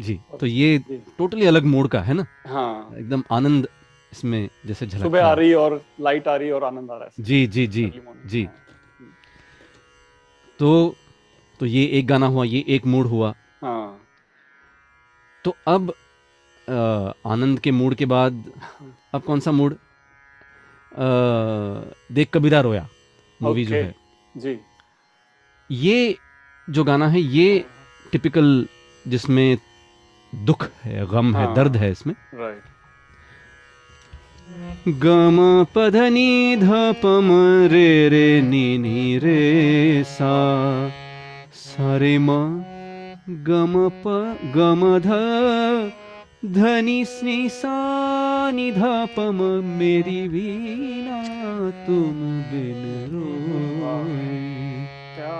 जी 0.00 0.20
तो 0.40 0.46
ये 0.46 0.78
टोटली 1.18 1.46
अलग 1.46 1.64
मूड 1.66 1.88
का 1.88 2.00
है 2.00 2.14
ना? 2.14 2.26
हाँ। 2.46 2.94
एकदम 2.98 3.22
आनंद 3.32 3.68
इसमें 4.12 4.48
जैसे 4.66 4.86
झलक 4.86 5.02
सुबह 5.02 5.24
आ 5.26 5.32
रही 5.32 5.52
और 5.54 5.82
लाइट 6.00 6.28
आ 6.28 6.36
रही 6.36 6.50
और 6.50 6.64
आनंद 6.64 6.90
आ 6.90 6.96
रहा 6.96 7.04
है। 7.06 7.24
जी 7.24 7.46
जी 7.46 7.66
जी 7.66 7.92
जी। 8.26 8.44
हाँ, 8.44 8.54
तो 10.58 10.94
तो 11.60 11.66
ये 11.66 11.84
एक 11.98 12.06
गाना 12.06 12.26
हुआ 12.26 12.44
ये 12.44 12.64
एक 12.68 12.86
मूड 12.86 13.06
हुआ। 13.06 13.34
हाँ। 13.62 14.00
तो 15.44 15.54
अब 15.68 15.92
आनंद 17.26 17.58
के 17.60 17.70
मूड 17.70 17.94
के 17.94 18.06
बाद 18.06 18.44
अब 19.14 19.22
कौन 19.22 19.40
सा 19.40 19.52
मूड 19.52 19.76
देख 22.12 22.30
कबीरा 22.34 22.60
रोया 22.60 22.86
मूवी 23.40 23.64
जो 23.64 23.74
है। 23.74 23.94
जी। 24.34 24.58
ये 25.70 26.16
जो 26.68 26.84
गाना 26.84 27.08
है 27.08 27.20
ये 27.20 27.64
टिपिकल 28.12 28.66
जिसमें 29.04 29.58
दुख 30.32 30.68
है 30.82 31.06
गम 31.06 31.34
हाँ, 31.34 31.40
है। 31.40 31.46
हाँ। 31.46 31.54
दर्द 31.56 31.76
है 31.76 31.90
इसमें। 31.92 32.14
राइट 32.34 32.62
गम 35.02 35.38
पधनी 35.74 36.56
ध 36.56 36.68
पम 37.02 37.28
रे 37.72 38.08
रे 38.08 38.28
नी 38.40 38.78
नी 38.78 39.18
रे 39.18 40.04
सा। 40.04 40.36
सारे 41.54 42.16
म 42.18 42.28
गम 43.48 43.74
प 44.04 44.14
गम 44.54 44.84
ध, 44.98 45.08
धनी 46.54 47.04
स्नी 47.04 47.48
सा 47.48 47.76
नि 48.50 48.70
ध 48.72 48.82
पम 49.16 49.42
मेरी 49.78 50.22
वीणा 50.28 51.20
तुम 51.86 52.16
बिन 52.50 52.82
रो 53.12 53.28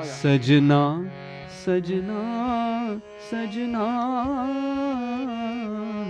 सजना 0.04 0.82
सजना 1.64 2.22
सजना, 3.30 3.88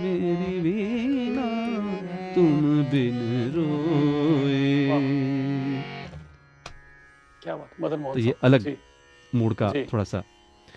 मेरी 0.01 0.59
वीणा 0.59 1.18
तुम 2.39 2.83
बिन 2.91 3.17
रोए। 3.53 4.59
क्या 7.41 7.55
बात 7.55 7.69
मदन 7.81 7.99
मोहन 7.99 8.13
तो 8.13 8.19
ये 8.19 8.33
अलग 8.43 8.67
मूड 9.33 9.53
का 9.61 9.71
थोड़ा 9.91 10.03
सा। 10.03 10.21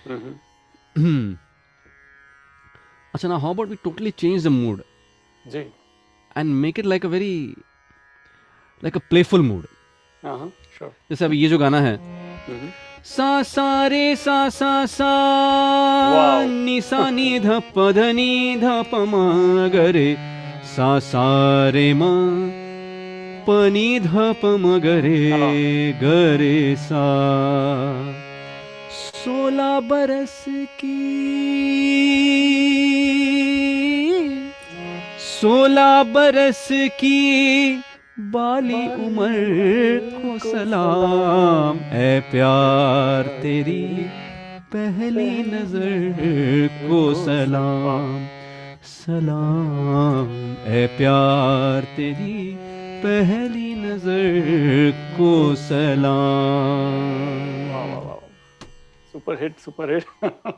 हम्म, 0.06 1.36
अच्छा 3.14 3.28
ना 3.28 3.36
how 3.38 3.52
about 3.54 3.68
we 3.68 3.76
totally 3.84 4.10
change 4.22 4.44
the 4.44 4.48
mood 4.48 4.82
ji. 5.52 5.58
And 6.36 6.54
make 6.64 6.78
it 6.78 6.86
like 6.86 7.06
a 7.06 7.08
very 7.08 7.34
like 8.82 8.96
a 8.96 9.00
playful 9.10 9.42
mood 9.42 9.62
sure 10.24 10.90
जैसे 11.10 11.24
अभी 11.24 11.36
ये 11.42 11.48
जो 11.48 11.58
गाना 11.58 11.80
है। 11.80 11.94
सा 13.06 13.42
सा 13.42 13.86
रे 13.86 14.04
सा 14.16 14.48
सा 14.48 14.74
सा। 14.86 15.12
नि 16.46 16.80
सा 16.80 17.08
नि 17.10 17.38
ध 17.40 17.60
प 17.76 17.90
ध 17.92 17.98
नि 18.18 18.56
ध 18.60 18.64
प 18.90 19.06
म 19.08 19.14
ग 19.74 19.76
रे। 19.96 20.08
सा 20.74 20.90
सा 21.04 21.28
रे 21.74 21.88
म 21.94 22.02
प 23.46 23.56
नि 23.72 23.88
ध 24.00 24.12
प 24.42 24.52
म 24.60 24.78
ग 24.84 24.92
रे 25.06 25.18
ग 26.02 26.12
रे 26.42 26.58
सा। 26.84 27.06
सोलह 28.98 29.74
बरस 29.90 30.38
की 30.80 30.96
सोलह 35.26 35.94
बरस 36.14 36.66
की 37.00 37.22
बाली 38.34 38.84
उम्र 39.06 40.10
को 40.18 40.38
सलाम। 40.50 41.86
ए 42.02 42.12
प्यार 42.30 43.34
तेरी 43.42 43.82
पहली 44.74 45.32
नज़र 45.48 46.68
को 46.82 47.02
सलाम। 47.24 48.41
सलाम। 48.84 50.30
ए 50.68 50.86
प्यार 50.98 51.84
तेरी 51.96 52.36
पहली 53.02 53.74
नज़र 53.74 54.92
को 55.16 55.30
सलाम। 55.56 56.10
Super 59.12 59.42
hit 59.42 59.58
super 59.58 59.92
hit. 59.94 60.04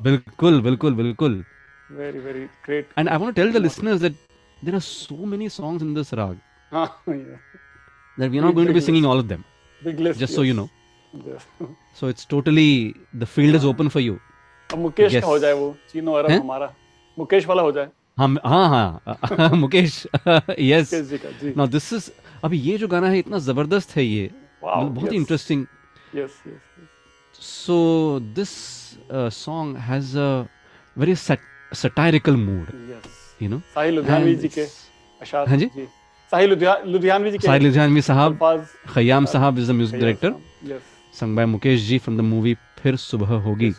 बिल्कुल 0.02 0.60
बिल्कुल 0.62 0.94
बिल्कुल। 0.94 1.44
Very 1.92 2.18
very 2.18 2.44
great 2.64 2.86
and 2.98 3.08
I 3.08 3.18
want 3.18 3.34
tell 3.34 3.52
the 3.52 3.56
listeners 3.56 4.00
that 4.00 4.12
there 4.58 4.74
are 4.74 4.80
so 4.80 5.16
many 5.32 5.48
songs 5.48 5.82
in 5.82 5.94
this 5.94 6.14
raga 6.14 6.36
हाँ 6.72 6.86
that 7.08 8.30
we 8.30 8.38
are 8.38 8.44
not 8.44 8.54
going 8.54 8.68
to 8.68 8.74
be 8.74 8.80
singing 8.80 9.06
all 9.06 9.18
of 9.18 9.26
them 9.26 9.42
just 10.12 10.34
so 10.34 10.44
you 10.44 10.54
know 10.54 10.68
so 12.00 12.08
it's 12.08 12.26
totally 12.30 12.94
the 13.16 13.24
field 13.34 13.56
is 13.56 13.66
open 13.66 13.88
for 13.88 14.02
you 14.02 14.16
Mukesh 14.70 15.22
हो 15.24 15.38
जाए 15.38 15.52
वो 15.52 15.74
Chino 15.92 16.12
वाला 16.12 16.36
हमारा। 16.36 16.72
मुकेश 17.18 17.46
वाला 17.46 17.62
हो 17.62 17.72
जाए। 17.72 17.88
हम 18.18 18.38
हाँ 18.46 18.68
हाँ 18.68 19.48
Mukesh 19.54 20.06
yes 20.58 20.90
now 21.56 21.66
this 21.66 21.92
is 21.92 22.10
अभी 22.44 22.58
ये 22.58 22.76
जो 22.78 22.88
गाना 22.88 23.08
है 23.08 23.18
इतना 23.18 23.38
ज़बरदस्त 23.38 23.96
है 23.96 24.04
ये। 24.04 24.30
Wow, 24.64 24.88
बहुत 24.88 25.12
ही 25.12 25.16
interesting 25.16 25.66
so 27.34 28.20
this 28.34 28.50
song 29.34 29.76
has 29.78 30.16
a 30.18 30.46
very 30.96 31.14
satirical 31.14 32.36
mood 32.36 32.70
you 33.42 33.48
know 33.48 33.60
Sahil 33.74 34.34
ji 34.36 34.48
के 34.48 34.66
हाँ 35.20 35.56
जी? 35.56 35.70
साहिल 36.32 36.50
लुधियानवी 36.50 37.30
जी 37.30 37.58
Ludhianvi 37.58 38.00
Sahab 38.02 38.66
Khayyam 38.94 39.26
Sahab 39.26 39.58
is 39.58 39.72
the 39.72 39.74
music 39.74 40.00
director 40.00 40.80
sung 41.14 41.36
by 41.36 41.46
Mukesh 41.46 41.80
ji 41.80 41.98
from 41.98 42.18
the 42.18 42.20
movie 42.20 42.54
Phir 42.78 42.96
Subah 42.96 43.34
Hogi 43.42 43.74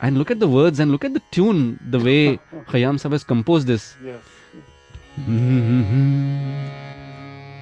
And 0.00 0.18
look 0.18 0.30
at 0.30 0.40
the 0.40 0.48
words 0.48 0.80
and 0.80 0.90
look 0.90 1.04
at 1.04 1.14
the 1.14 1.22
tune, 1.30 1.78
the 1.90 1.98
way 1.98 2.38
Khayyam 2.72 2.98
Sahab 3.02 3.12
has 3.12 3.24
composed 3.24 3.66
this. 3.66 3.94
yes 4.04 4.20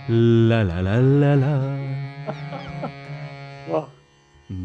La 0.09 0.63
la 0.63 0.81
la 0.81 0.97
la 0.99 1.35
la. 1.43 1.53
वाह 3.71 3.87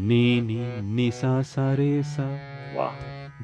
Ni 0.08 0.40
ni 0.40 0.56
ni 0.96 1.10
sa 1.10 1.42
sa 1.42 1.74
re 1.80 2.02
sa. 2.02 2.26
वाह 2.76 2.96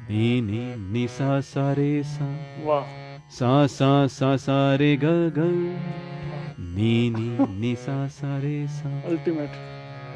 Ni 0.09 0.41
ni 0.41 0.63
ni 0.95 1.07
sa 1.07 1.41
sa 1.41 1.73
re 1.79 2.03
sa. 2.03 2.27
वाह 2.65 2.83
Sa 3.37 3.53
sa 3.77 4.07
sa 4.07 4.35
sa 4.37 4.75
re 4.81 4.91
ga 5.05 5.15
ga. 5.37 5.47
Ni 6.75 7.09
ni 7.09 7.29
ni 7.61 7.75
sa 7.85 7.97
sa 8.19 8.35
re 8.43 8.57
sa. 8.67 8.89
Ultimate 9.13 9.63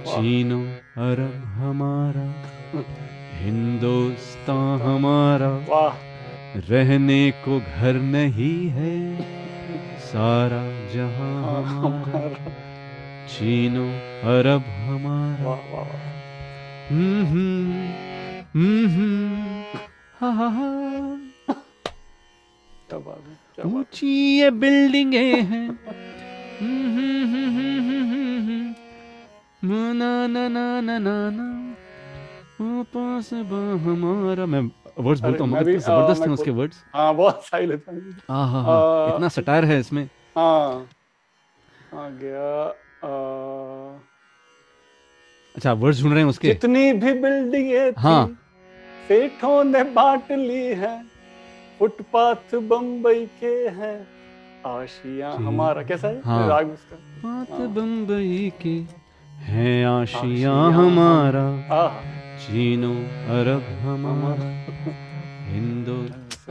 Chino 0.07 0.59
अरब 1.05 1.33
हमारा 1.59 2.27
हिंदुस्तान 3.36 4.80
हमारा। 4.80 5.48
वाह। 5.48 6.14
रहने 6.58 7.30
को 7.30 7.60
घर 7.60 7.92
नहीं 7.92 8.68
है 8.68 9.22
सारा 9.98 10.92
जहाँ 10.94 11.42
हमारा। 11.42 12.18
हमारा। 12.18 12.52
चीनो 13.26 13.84
अरब 14.38 14.64
हमारा। 14.68 15.74
हा 20.20 20.30
हा 20.30 20.48
हा। 20.48 20.94
है 23.58 23.64
ऊँची 23.64 24.40
ये 24.40 24.50
बिल्डिंगे 24.50 25.34
हैं। 25.34 25.78
हम्म। 26.60 27.14
ना 29.92 30.26
ना 30.26 30.48
ना 30.48 30.80
ना 30.80 31.30
ना। 31.30 31.76
पास 32.60 33.32
हमारा। 33.32 34.46
मैं 34.46 34.60
वर्ड्स 34.98 35.20
बोलता 35.22 35.44
हूँ 35.44 35.50
मगर 35.50 35.74
आ, 35.74 35.78
ज़बरदस्त 35.78 36.22
हैं 36.22 36.28
उसके 36.28 36.50
वर्ड्स 36.50 36.82
हाँ 36.94 37.14
बहुत 37.14 37.44
साहिल 37.44 37.70
लुधियानवी 37.70 38.10
जी 38.10 38.20
आहा 38.30 38.60
आ, 38.60 39.14
इतना 39.14 39.28
सटायर 39.28 39.64
है 39.64 39.78
इसमें। 39.80 40.04
हाँ 40.36 40.86
आ 41.94 42.08
गया 42.22 42.50
आ, 43.04 43.98
अच्छा 45.54 45.72
वर्ड्स 45.72 46.02
ढूंढ 46.02 46.12
रहे 46.12 46.22
हैं 46.22 46.28
उसके। 46.30 46.48
जितनी 46.48 46.92
भी 46.92 47.12
बिल्डिंगे 47.20 47.82
हाँ। 47.98 48.26
सेठों 49.08 49.62
ने 49.64 49.82
बांट 49.94 50.30
ली 50.32 50.64
है। 50.74 50.94
फुटपाथ 51.78 52.54
बम्बई 52.54 53.24
के 53.40 53.54
हैं। 53.78 53.96
आशिया 54.66 55.30
हमारा 55.30 55.82
कैसा 55.82 56.08
है? 56.08 56.20
हाँ। 56.24 56.48
राग 56.48 56.70
उसका। 56.72 56.96
हाँ। 57.22 57.68
बम्बई 57.74 58.52
के 58.62 58.76
है 59.44 59.84
आशिया 59.84 60.52
आशियाँ 60.52 60.72
हमारा। 60.72 61.44
चीनो 62.44 62.92
अरब 63.34 63.62
हिंदो 65.48 65.96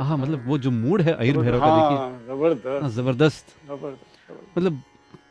हाँ 0.01 0.17
मतलब 0.17 0.47
वो 0.47 0.57
जो 0.57 0.71
मूड 0.71 1.01
है 1.01 1.13
अहिर 1.13 1.37
भैरव 1.37 1.59
का 1.59 1.69
देखिए। 1.75 1.97
हाँ 1.97 2.09
ज़बरदस्त। 2.27 2.81
हाँ, 2.83 2.89
ज़बरदस्त। 2.89 3.45
ज़बरदस्त। 3.67 4.57
मतलब 4.57 4.81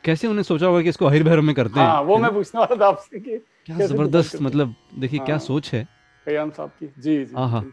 कैसे 0.04 0.26
उन्हें 0.28 0.42
सोचा 0.42 0.66
होगा 0.66 0.82
कि 0.82 0.88
इसको 0.88 1.06
अहिर 1.06 1.22
भैरव 1.24 1.42
में 1.42 1.54
करते 1.54 1.80
हैं? 1.80 1.86
हाँ 1.86 2.02
वो 2.02 2.16
मैं 2.18 2.32
पूछने 2.34 2.60
वाला 2.60 2.76
था 2.80 2.88
आपसे 2.88 3.20
कि 3.20 3.38
क्या 3.66 3.86
ज़बरदस्त 3.86 4.34
हैं? 4.34 4.42
मतलब 4.42 4.74
देखिए 4.98 5.20
क्या 5.20 5.34
हाँ। 5.34 5.44
सोच 5.44 5.72
है? 5.72 5.86
कयाम 6.26 6.50
साहब 6.50 6.70
की। 6.80 6.86
जी 6.86 7.24
जी 7.24 7.34
बिल्कुल। 7.34 7.72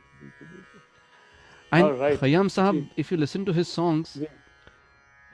And 1.72 2.18
Khayyam 2.20 2.48
Sahab 2.48 2.88
if 3.00 3.14
you 3.14 3.20
listen 3.20 3.44
to 3.46 3.52
his 3.54 3.68
songs 3.68 4.18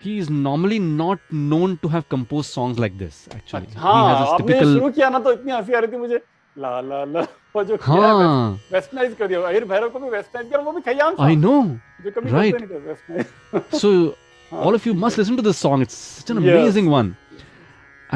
he 0.01 0.13
is 0.21 0.29
normally 0.29 0.77
not 0.85 1.21
known 1.51 1.75
to 1.83 1.89
have 1.91 2.03
composed 2.13 2.55
songs 2.55 2.79
like 2.83 2.95
this 3.01 3.19
actually. 3.35 3.67
अच्छा, 3.67 3.75
he 3.75 3.75
has 3.75 3.83
हाँ 3.83 4.25
a 4.25 4.33
आपने 4.33 4.47
typical 4.47 4.73
शुरू 4.73 4.89
किया 4.97 5.09
ना 5.09 5.19
तो 5.19 5.31
इतनी 5.33 5.51
हँसी 5.51 5.73
आ 5.73 5.79
रही 5.79 5.91
थी 5.91 5.97
मुझे। 5.97 6.19
ला 6.57 6.79
ला 6.81 7.03
ला 7.05 7.21
वो 7.55 7.63
जो 7.63 7.75
है 7.75 7.79
हाँ 7.83 8.59
वेस्टर्नाइज 8.71 9.15
कर 9.19 9.27
दिया 9.27 9.39
अहिर 9.47 9.65
भैरव 9.71 9.89
को 9.89 9.99
भी 9.99 10.09
वेस्टर्नाइज 10.09 10.51
कर 10.51 10.59
वो 10.67 10.71
भी 10.71 10.81
खयाम 10.81 11.13
I 11.13 11.17
साहब 11.17 11.41
know 11.43 11.61
जो 12.05 12.11
कभी 12.17 12.31
right. 12.31 12.53
करते 12.53 12.65
नहीं 12.65 12.69
थे 12.69 12.87
वेस्टर्नाइज 12.87 13.81
so 13.81 13.91
हाँ, 14.51 14.63
all 14.65 14.75
of 14.79 14.85
you 14.87 14.93
must 15.03 15.17
listen 15.21 15.37
to 15.41 15.45
this 15.49 15.57
song 15.65 15.81
it's 15.85 15.97
such 16.19 16.29
an 16.35 16.41
Yes. 16.43 16.55
amazing 16.55 16.89
one 16.95 17.11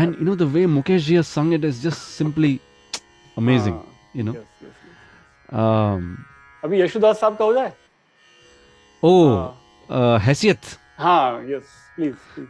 and 0.02 0.16
you 0.20 0.26
know 0.30 0.36
the 0.44 0.48
way 0.56 0.66
Mukesh 0.78 1.06
ji 1.10 1.16
has 1.22 1.28
sung 1.38 1.52
it 1.60 1.64
is 1.72 1.82
just 1.88 2.16
simply 2.22 2.52
amazing 3.44 3.74
हाँ, 3.74 3.86
you 4.14 4.24
know 4.30 4.36
yes, 4.40 4.48
yes, 4.62 4.76
yes. 4.88 5.60
um 5.64 6.10
अभी 6.64 6.82
यशुदास 6.82 7.20
साहब 7.20 7.38
का 7.38 7.46
हो 7.46 7.54
जाए 7.54 7.74
oh 9.04 9.28
हाँ। 9.28 9.50
uh, 9.90 10.20
हैसियत 10.28 10.76
हाँ 11.00 11.44
yes 11.50 11.76
please 11.96 12.46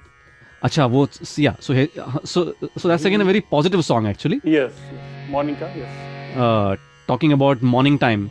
अच्छा 0.64 0.86
वो 0.94 1.06
yeah 1.48 1.56
so 1.66 1.74
he- 1.74 1.92
so 2.32 2.54
so 2.78 2.88
that's 2.90 3.06
again 3.10 3.22
a 3.22 3.32
very 3.34 3.42
positive 3.54 3.84
song 3.90 4.08
actually 4.14 4.40
yes 4.56 4.82
morning 5.30 5.58
का 5.58 5.66
yes 5.66 6.10
uh, 6.30 6.76
talking 7.08 7.34
about 7.38 7.64
morning 7.74 7.98
time. 8.04 8.28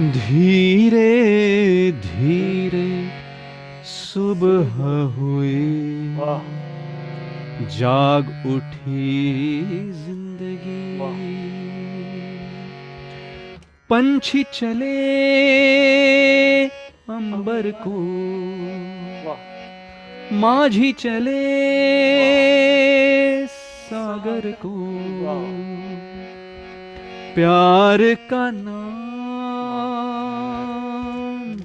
धीरे 0.00 1.92
धीरे 1.92 3.08
सुबह 3.84 5.02
हुई। 5.18 5.78
जाग 7.78 8.28
उठी 8.46 9.62
ज़िंदगी। 9.92 10.88
पंछी 13.90 14.44
चले 14.54 14.96
अंबर 17.14 17.70
को। 17.70 17.96
वाह। 19.28 20.32
माझी 20.32 20.92
चले 20.92 21.46
सागर 23.46 24.50
को। 24.50 24.70
वाह। 25.24 25.67
प्यार 27.38 28.02
का 28.30 28.44
नाम 28.50 28.78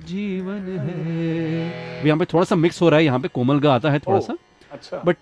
जीवन 0.07 0.65
है। 0.79 2.05
यहाँ 2.05 2.17
पे 2.19 2.25
थोड़ा 2.33 2.43
सा 2.45 2.55
मिक्स 2.55 2.81
हो 2.81 2.89
रहा 2.89 2.97
है 2.99 3.05
यहाँ 3.05 3.19
पे 3.19 3.27
कोमल 3.27 3.59
का 3.59 3.73
आता 3.73 3.91
है 3.91 3.99
थोड़ा 3.99 4.19
सा। 4.19 4.33
अच्छा। 4.71 5.01
But 5.05 5.17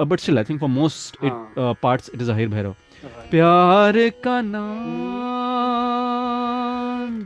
but 0.00 0.20
still 0.20 0.38
I 0.38 0.44
think 0.44 0.60
for 0.60 0.68
most 0.68 1.16
it. 1.24 1.54
Parts 1.82 2.10
it 2.14 2.20
is 2.22 2.30
Ahir 2.30 2.48
Bhairav 2.48 2.74
प्यार 3.30 3.98
का 4.24 4.40
नाम 4.40 4.68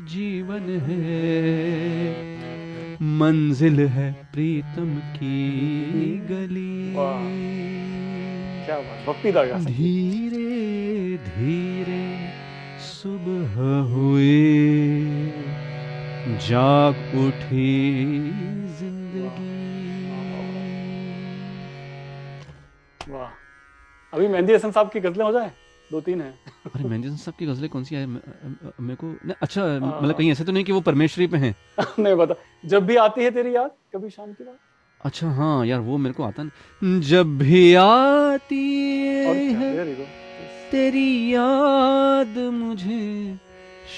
जीवन 0.07 0.69
है। 0.81 1.09
मंजिल 3.19 3.81
है 3.89 4.13
प्रीतम 4.33 4.91
की 5.17 5.41
गली। 6.31 6.95
वाह। 6.95 7.25
क्या 8.67 8.77
बात 8.79 8.99
भक्ति 9.09 9.33
धीरे 9.65 11.19
धीरे। 11.27 12.03
सुबह 13.05 13.57
हुई 13.93 15.33
जाग 16.45 16.95
उठी 17.23 17.73
ज़िंदगी। 18.79 19.51
वाह। 23.13 23.29
अभी 24.13 24.29
मेहंदी 24.29 24.55
हसन 24.55 24.71
साहब 24.71 24.91
की 24.91 25.01
गजलें 25.01 25.25
हो 25.25 25.33
जाए? 25.33 25.53
दो 25.93 26.01
तीन 26.01 26.21
है। 26.21 26.31
अरे 26.67 26.85
मेहंदी 26.85 27.09
हसन 27.09 27.17
साहब 27.17 27.35
की 27.39 27.47
गजलें 27.47 27.69
कौन 27.71 27.85
सी 27.85 27.95
है? 27.95 28.07
मेरे 28.07 28.97
को 28.97 29.07
नहीं, 29.07 29.35
अच्छा 29.43 29.65
मतलब 29.67 30.17
कहीं 30.17 30.31
ऐसे 30.33 30.45
तो 30.45 30.53
नहीं 30.53 30.65
कि 30.65 30.73
वो 30.73 30.81
परमेश्वरी 30.81 31.27
पे 31.27 31.37
हैं। 31.37 31.55
नहीं 31.99 32.17
पता 32.17 32.35
जब 32.65 32.87
भी 32.87 32.97
आती 32.97 33.25
है 33.25 33.31
तेरी 33.31 33.55
याद 33.57 33.71
कभी 33.95 34.11
शाम 34.11 34.33
की 34.33 34.45
बात? 34.45 34.59
अच्छा 35.01 35.29
हाँ 35.29 35.67
यार 35.67 35.81
वो 35.93 35.97
मेरे 35.99 36.15
को 36.15 36.23
आता 36.23 36.43
नहीं 36.43 37.01
जब 37.13 37.39
भी 37.39 37.75
आती 37.75 38.67
और 39.29 39.35
क्या 39.35 39.59
है। 39.59 40.23
तेरी 40.75 41.35
याद 41.35 42.39
मुझे 42.53 43.07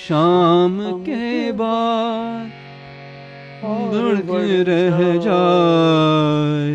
शाम 0.06 0.74
के 1.02 1.52
बाद 1.52 2.50
धुड़क 3.92 4.30
रह 4.68 4.98
जाए। 5.26 6.74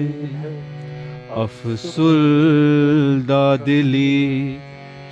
अफसुलदा 1.44 3.46
दिली 3.58 4.24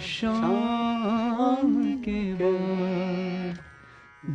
शाम 0.08 1.76
के 2.08 2.22
बाद 2.34 3.58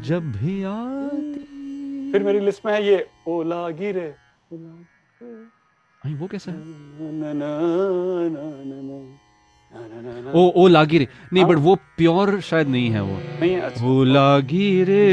जब 0.04 0.22
भी 0.32 0.54
आती 0.62 2.12
फिर 2.12 2.22
मेरी 2.22 2.40
लिस्ट 2.40 2.66
में 2.66 2.72
है 2.72 2.86
ये 2.86 3.06
ओला 3.28 3.68
गिरे। 3.82 4.14
वो 6.14 6.26
कैसा 6.26 6.50
है? 6.50 6.56
ना 6.56 6.62
ना 7.10 7.32
ना 7.32 7.34
ना, 8.28 8.28
ना, 8.28 8.64
ना, 8.64 8.82
ना। 8.82 8.98
ओ 9.74 10.42
ओ 10.56 10.66
लागी 10.68 10.98
रे 10.98 11.06
नहीं 11.32 11.44
बट 11.44 11.58
वो 11.66 11.74
प्योर 11.96 12.40
शायद 12.40 12.68
नहीं 12.68 12.90
है 12.90 13.02
वो 13.02 13.16
वो 13.80 14.04
लागी 14.04 14.68
रे 14.84 15.06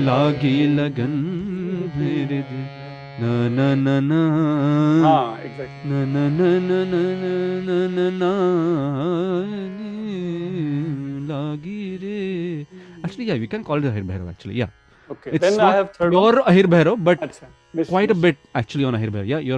लागी 0.00 0.56
लगन 0.76 1.12
मेरे 1.96 2.40
दिल 2.42 2.64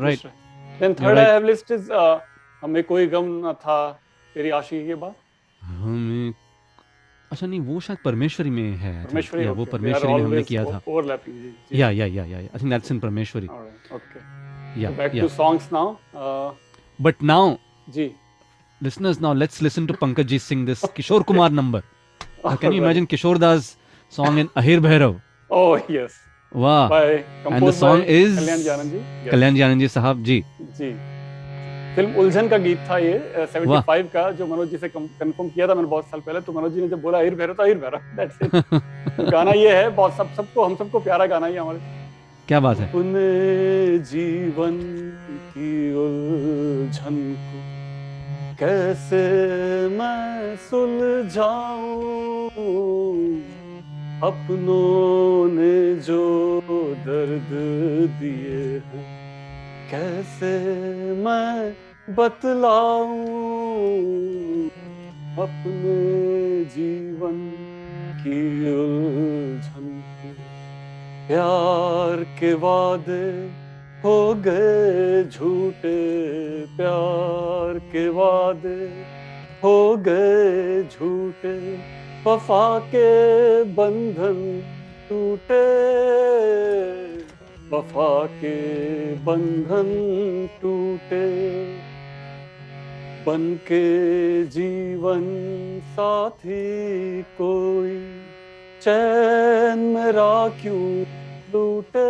right 0.01 0.27
then 0.81 0.95
third 0.95 1.19
I 1.19 1.25
have 1.25 1.45
list 1.47 1.71
is 1.73 1.93
हमें 2.63 2.83
कोई 2.85 3.07
गम 3.07 3.25
ना 3.45 3.53
था 3.63 3.79
तेरी 4.35 4.51
आशी 4.57 4.87
के 4.87 4.95
बाद। 4.95 5.15
हमें 5.63 6.33
अच्छा 7.31 7.47
नहीं 7.47 7.61
वो 7.61 7.81
शायद 7.81 7.99
परमेश्वरी 8.05 8.51
में 8.51 8.77
है 8.77 8.93
तो 9.03 9.09
परमेश्वरी 9.09 9.45
या 9.45 9.53
वो 9.53 9.65
परमेश्वरी 9.73 10.13
में 10.13 10.25
हमने 10.25 10.43
किया 10.43 10.65
था। 10.65 10.81
Yeah 11.73 11.91
yeah 11.91 12.07
yeah 12.07 12.25
yeah 12.25 12.39
I 12.39 12.59
think 12.61 12.71
that's 12.71 12.91
in 12.93 12.99
Parmeshwari. 13.01 13.47
Okay 13.95 14.21
yeah 14.83 14.91
back 14.99 15.13
to 15.21 15.29
songs 15.31 15.69
now 15.73 15.97
but 16.99 17.23
now 17.23 17.57
ji. 17.89 18.11
Listeners 18.81 19.21
now 19.21 19.35
let's 19.35 19.63
listen 19.63 19.87
to 19.87 19.95
Pankaj 20.01 20.27
ji 20.27 20.39
Singh 20.39 20.65
this 20.67 20.85
Kishore 20.97 21.23
Kumar 21.23 21.51
number 21.51 21.83
can 22.47 22.73
you 22.73 22.83
imagine 22.83 23.05
Kishore 23.07 23.39
Das 23.39 23.77
song 24.13 24.39
in 24.39 24.49
Ahir 24.57 24.81
Bhairav 24.81 25.21
oh 25.51 25.81
yes 25.91 26.19
by 26.53 27.25
and 27.47 27.63
the 27.63 27.75
song 27.81 28.01
is 28.19 28.39
Kalyan 28.39 28.61
ji 28.63 28.69
Anand 28.71 28.91
ji 28.93 29.01
kalyan 29.31 29.53
ji 29.57 29.63
anand 29.67 29.81
ji. 29.83 29.89
sahab 29.97 30.17
ji. 30.25 30.39
Film 31.97 32.11
Uljhan 32.21 32.49
का 32.49 32.57
गीत 32.59 32.79
था 32.89 32.97
ये 32.99 33.13
seventy 33.53 33.81
five 33.87 34.09
का 34.13 34.31
जो 34.39 34.47
मनोज 34.47 34.71
जी 34.71 34.79
से 34.79 34.89
confirm 34.89 35.49
किया 35.49 35.67
था 35.69 35.75
मैंने 35.75 35.89
बहुत 35.89 36.05
साल 36.05 36.21
पहले 36.21 36.41
तो 36.41 36.53
मनोज 36.53 36.73
जी 36.75 36.81
ने 36.81 36.89
जब 36.89 37.01
बोला 37.03 37.19
अहिर 37.19 37.35
भैरव 37.35 37.55
तो 37.55 37.63
अहिर 37.63 37.79
भैरव 37.79 38.01
दैट्स 38.17 38.37
इट 38.43 38.51
गाना 39.31 39.51
ये 39.51 39.71
है 39.77 39.89
बहुत 39.97 40.13
सब 40.17 40.35
सबको 40.37 40.65
हम 40.65 40.75
सबको 40.77 40.99
प्यारा 41.01 41.27
गाना 41.27 41.47
ही 41.47 41.57
हमारे। 41.57 41.79
क्या 42.49 42.61
बात 42.61 42.77
है? 42.79 42.89
अपने 42.89 43.99
जीवन 44.11 44.75
की 45.53 45.73
उलझन 46.05 47.17
को 47.47 47.59
कैसे 48.61 49.23
मैं 49.97 50.57
सुलझाऊं? 50.69 52.05
अपनों 54.25 55.49
ने 55.53 55.95
जो 55.95 56.51
दर्द 57.07 57.51
दिए 58.21 58.79
हैं, 58.79 59.05
कैसे 59.91 60.53
मैं 61.15 61.77
बतलाऊं 62.15 63.27
अपने 65.37 66.65
जीवन 66.65 67.37
की 68.23 68.41
उलझन 68.73 70.03
प्यार 71.29 72.25
के 72.41 72.55
वादे 72.55 73.27
हो 74.05 74.35
गए 74.35 75.25
झूठे, 75.25 75.99
प्यार 76.77 77.79
के 77.79 78.09
वादे 78.09 78.81
हो 79.65 79.97
गए 79.97 80.83
झूठे 80.83 81.57
वफा 82.27 82.79
के 82.79 83.63
बंधन 83.65 84.63
टूटे। 85.09 85.67
वफा 87.77 88.27
के 88.27 88.57
बंधन 89.15 89.91
टूटे। 90.63 91.75
बन 93.27 93.55
के 93.55 94.45
जीवन 94.45 95.23
साथी 95.93 97.23
कोई। 97.23 98.23
चैन 98.83 99.79
मेरा 99.79 100.49
क्यों 100.49 101.03
लूटे। 101.53 102.06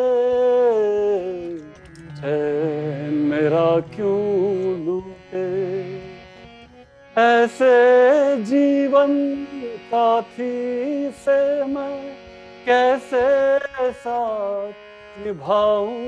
निभाऊं 15.16 15.98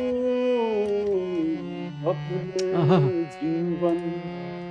अपने 2.04 3.24
जीवन 3.26 4.00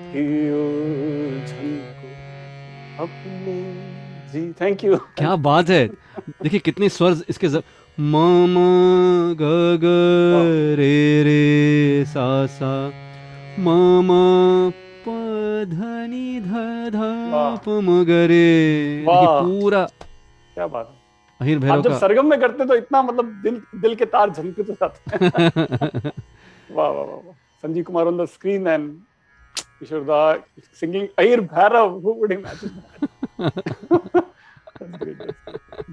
की 0.06 0.26
उलझन 0.52 1.69
को 1.97 2.13
अपने 2.97 3.56
जी। 4.30 4.52
थैंक 4.62 4.84
यू 4.84 4.95
क्या 5.17 5.36
बात 5.38 5.69
है। 5.69 5.88
देखिए 6.43 6.60
कितने 6.62 6.89
स्वर 6.89 7.15
इसके 7.30 7.47
ज... 7.47 7.62
म 7.97 8.15
म 8.47 9.36
ग 9.36 9.43
ग 9.82 9.86
रे 10.78 11.23
रे 11.23 12.06
सा 12.08 12.26
सा। 12.47 12.71
म 13.58 13.67
म 14.02 14.71
प 15.06 15.15
ध 15.69 15.80
नि 16.10 16.26
ध 16.41 16.52
ध 16.93 16.97
प 17.63 17.80
म 17.82 18.04
ग 18.06 18.19
रे। 18.28 18.45
पूरा 19.38 19.84
क्या 20.58 20.67
बात 20.67 20.96
अहिर 21.41 21.60
भैरव 21.60 21.82
का 21.84 21.97
सरगम 22.00 22.30
में 22.30 22.39
करते 22.39 22.65
तो 22.65 22.76
इतना 22.76 23.02
मतलब 23.04 23.26
दिल 23.43 23.62
दिल 23.82 23.95
के 23.95 24.06
तार 24.06 24.30
झनक 24.30 24.60
तो 24.60 24.73
जाते 24.73 25.17
वाह 26.76 26.89
वाह 26.89 27.04
वाह 27.04 27.34
Sanjeev 27.63 27.84
Kumar 27.84 28.08
on 28.08 28.17
the 28.17 28.26
screen 28.34 28.67
and 28.67 28.89
Kishore 29.80 30.02
Da 30.04 30.21
singing 30.80 31.08
Ahir 31.19 31.41
Bhairav 31.54 32.00
who 32.06 32.13
would 32.19 32.32
imagine 32.32 32.82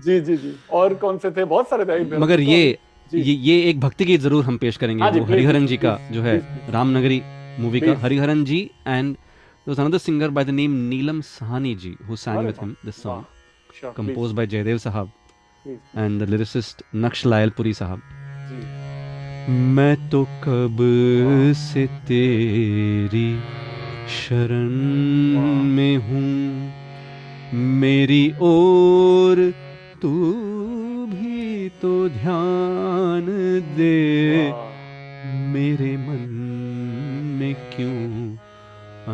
जी 0.04 0.20
जी 0.20 0.37
जी। 0.37 0.54
और 0.78 0.94
कौन 1.02 1.18
से 1.18 1.30
थे? 1.30 1.44
बहुत 1.44 1.68
सारे 1.68 1.85
थे 1.85 2.18
मगर 2.18 2.37
तो। 2.37 2.42
ये 2.42 2.78
ये 3.12 3.33
ये 3.48 3.61
एक 3.70 3.80
भक्ति 3.80 4.04
गीत 4.04 4.20
ज़रूर 4.20 4.44
हम 4.44 4.57
पेश 4.59 4.76
करेंगे 4.76 5.02
हाँ 5.02 5.11
वो 5.12 5.24
हरिहरन 5.24 5.66
जी 5.66 5.76
का 5.76 5.98
जो 6.12 6.22
है 6.22 6.37
रामनगरी 6.72 7.22
मूवी 7.61 7.80
का 7.80 7.94
Hariharan 8.02 8.44
ji 8.44 8.61
and 8.87 9.16
There 9.66 9.72
was 9.72 9.78
another 9.78 9.98
singer 9.98 10.30
by 10.30 10.44
the 10.44 10.52
name 10.52 10.90
Neelam 10.90 11.20
Sahani 11.22 11.70
ji 11.74 11.96
who 12.07 12.16
sang 12.16 12.44
with 12.44 12.59
him 12.59 12.76
this 12.85 12.96
song. 12.96 13.24
Composed 13.94 14.37
by 14.37 14.44
Jaydev 14.44 14.78
Sahab. 14.78 15.09
Please, 15.68 16.22
the 16.22 16.85
Naksh 16.96 17.27
Layalpuri 17.27 17.72
Sahab. 17.72 17.98
जी। 17.98 19.50
मैं 19.50 20.11
तो 20.11 20.24
कब 20.24 20.77
से 21.57 21.87
तेरी 21.87 23.40
शरण 24.09 24.70
में 25.62 25.96
हूँ। 25.96 26.72
मेरी 27.55 28.35
ओर 28.40 29.55
तू 30.03 30.33
भी 31.07 31.68
तो 31.68 32.09
ध्यान 32.09 33.27
दे। 33.77 34.37
मेरे 35.35 35.96
मन 35.96 36.31
में 37.40 37.55
क्यों 37.55 38.37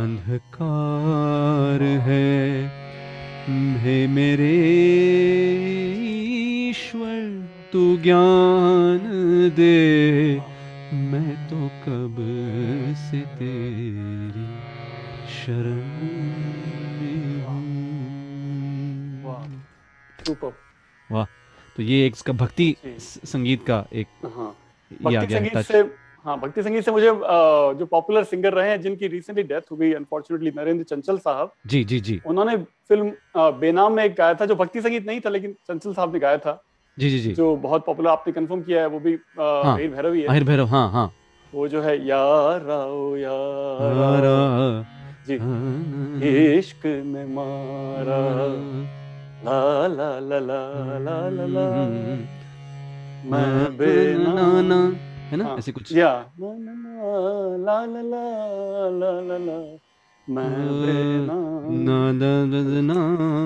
अंधकार 0.02 1.82
है? 1.82 2.66
हे 3.78 4.06
मेरे 4.06 4.80
ईश्वर 6.90 7.68
तू 7.72 7.80
ज्ञान 8.02 9.00
दे। 9.56 10.40
मैं 10.92 11.34
तो 11.48 11.56
कब 11.84 12.16
से 12.98 13.20
तेरी 13.38 14.46
शरण 15.34 15.78
वाह 21.10 21.24
तो 21.76 21.82
ये 21.82 22.06
एक 22.06 22.12
इसका 22.16 22.32
भक्ति 22.32 22.74
संगीत 22.98 23.64
का 23.66 23.84
एक 23.92 24.06
हाँ। 24.24 24.54
ये 24.90 25.16
आ 25.16 25.20
भक्ति 25.20 25.26
गया 25.26 25.38
संगीत 25.38 25.66
से 25.66 25.80
हाँ 26.24 26.38
भक्ति 26.40 26.62
संगीत 26.62 26.84
से 26.84 26.90
मुझे 26.90 27.06
जो 27.06 27.86
पॉपुलर 27.90 28.24
सिंगर 28.24 28.52
रहे 28.54 28.70
हैं 28.70 28.80
जिनकी 28.82 29.06
रिसेंटली 29.08 29.42
डेथ 29.44 29.70
हो 29.70 29.76
गई 29.76 29.92
अनफॉर्चुनेटली 29.94 30.50
नरेंद्र 30.56 30.84
चंचल 30.84 31.18
साहब। 31.18 31.52
जी 31.66 31.84
जी 31.84 32.00
जी। 32.00 32.20
उन्होंने 32.26 32.56
फ़िल्म 32.56 33.12
बेनाम 33.60 33.92
में 33.92 34.02
एक 34.04 34.14
गाया 34.18 34.34
था 34.34 34.46
जो 34.46 34.56
भक्ति 34.56 34.80
संगीत 34.80 35.06
नहीं 35.06 35.20
था 35.20 35.30
लेकिन 35.30 35.54
चंचल 35.68 35.92
साहब 35.92 36.12
ने 36.14 36.20
गाया 36.20 36.38
था। 36.38 36.62
जी 37.00 37.10
जी 37.10 37.18
जी 37.18 37.32
जो 37.34 37.54
बहुत 37.56 37.84
पॉपुलर 37.86 38.10
आपने 38.10 38.32
कंफर्म 38.32 38.62
किया 38.62 38.80
है 38.80 38.86
वो 38.88 38.98
भी 39.00 39.14
अ, 39.14 39.18
हाँ। 39.38 39.76
अहिर 39.76 39.90
भैरव 39.90 40.12
ही 40.12 40.20
है 40.22 40.26
আহিर 40.28 40.44
भैरव 40.44 40.66
हाँ 40.68 40.90
हाँ 40.92 41.10
वो 41.52 41.68
जो 41.68 41.82
है 41.82 41.94
यार 42.06 42.70
आओ 42.70 43.16
यार 43.16 44.28
जी 45.28 45.36
इश्क 46.58 46.86
में 47.06 47.24
मारा 47.34 48.20
ला 49.44 49.60
ला 49.88 50.08
ला 50.20 50.38
ला 50.40 50.60
ला 50.98 51.18
ला 51.30 51.46
ला 51.54 51.66
मैं 53.30 53.76
बेना 53.76 54.46
है 55.30 55.36
ना 55.36 55.44
हाँ, 55.44 55.56
ऐसे 55.58 55.72
कुछ 55.72 55.92
या 55.96 56.12
ना 56.40 56.52
ना 56.58 56.72
ना 56.74 56.96
ला 57.66 57.78
ला 57.86 58.02
ला 58.02 58.24
ला 59.00 59.10
ला 59.20 59.38
ला 59.38 59.58
मैं 60.26 60.50
बेनाम 60.82 61.72
ना 61.86 61.98
दा 62.20 62.30
ना 62.82 62.98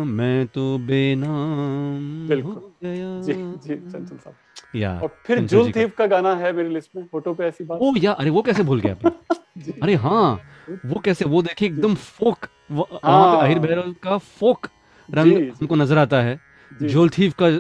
मैं 0.05 0.47
तो 0.55 0.67
बेनाम 0.79 2.29
बिल्कुल। 2.29 2.55
जी 2.85 3.33
जी 3.33 3.75
चंचल 3.75 4.16
साहब 4.16 4.77
या 4.77 4.99
और 5.01 5.16
फिर 5.27 5.40
जुल 5.40 5.70
का। 5.73 6.07
गाना 6.07 6.35
है 6.37 6.53
मेरी 6.53 6.68
लिस्ट 6.68 6.90
में 6.97 7.05
फ़ोटो 7.05 7.35
पे 7.35 7.44
ऐसी 7.44 7.64
बात? 7.64 7.79
ओ 7.83 7.92
या 7.97 8.12
अरे 8.12 8.31
वो 8.31 8.42
कैसे 8.42 8.62
भूल 8.62 8.81
गया 8.81 8.92
आपने 8.92 9.73
अरे 9.83 9.94
हाँ 9.94 10.40
वो 10.85 11.01
कैसे 11.01 11.25
वो 11.25 11.42
देखिए 11.42 11.68
एकदम 11.68 11.94
फोक 11.94 12.47
वहाँ 12.73 12.87
पे 13.01 13.09
हाँ। 13.09 13.40
अहिर 13.42 13.59
भैरव 13.59 13.92
का 14.03 14.18
फोक 14.18 14.66
रंग 15.09 15.37
हमको 15.61 15.75
नज़र 15.75 15.99
आता 15.99 16.20
है। 16.23 16.40
जोल 16.83 17.09
थीफ 17.09 17.35
का 17.42 17.51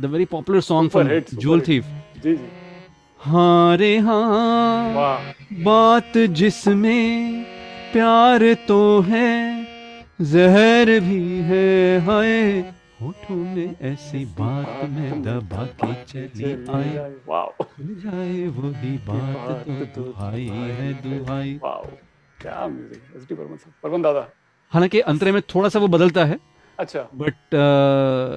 the 0.00 0.04
very 0.04 0.24
popular 0.24 0.60
song 0.60 0.90
from 0.90 1.08
Jewel. 1.34 1.60
Thief. 1.60 1.84
जी 2.22 2.34
जी। 2.36 2.46
हाँ 3.20 3.76
रे 3.76 3.96
हाँ। 3.98 5.18
बात 5.64 6.16
जिसमें 6.18 7.44
प्यार 7.92 8.54
तो 8.68 9.00
है 9.00 9.66
जहर 10.22 10.98
भी 11.00 11.20
है 11.40 11.98
हाय। 12.00 12.62
होठों 13.02 13.36
में 13.36 13.74
ऐसी 13.82 14.24
बात 14.38 14.84
में 14.90 15.22
दबा 15.22 15.64
के 15.80 15.94
चली 16.04 16.52
आए 16.70 17.14
वाओ 17.26 17.50
खुल 17.62 17.94
जाए 17.94 18.46
वही 18.46 18.96
बात 18.98 19.64
तो 19.66 19.86
दुहाई 19.96 20.46
है 20.46 20.92
दुहाई। 21.02 21.58
क्या 21.62 22.66
म्यूज़िक 22.66 23.02
एसडी 23.16 23.34
बर्मन 23.34 23.56
साहब। 23.56 23.74
बर्मन 23.84 24.02
दादा। 24.02 24.28
हालाँकि 24.72 25.00
अंतरे 25.00 25.32
में 25.32 25.40
थोड़ा 25.54 25.68
सा 25.68 25.78
वो 25.78 25.88
बदलता 25.88 26.24
है 26.24 26.38
अच्छा। 26.78 27.08
बट 27.14 27.54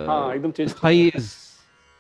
हाँ 0.09 0.33
एकदम 0.35 0.51
change 0.51 0.75
high 0.83 1.11
is 1.15 1.31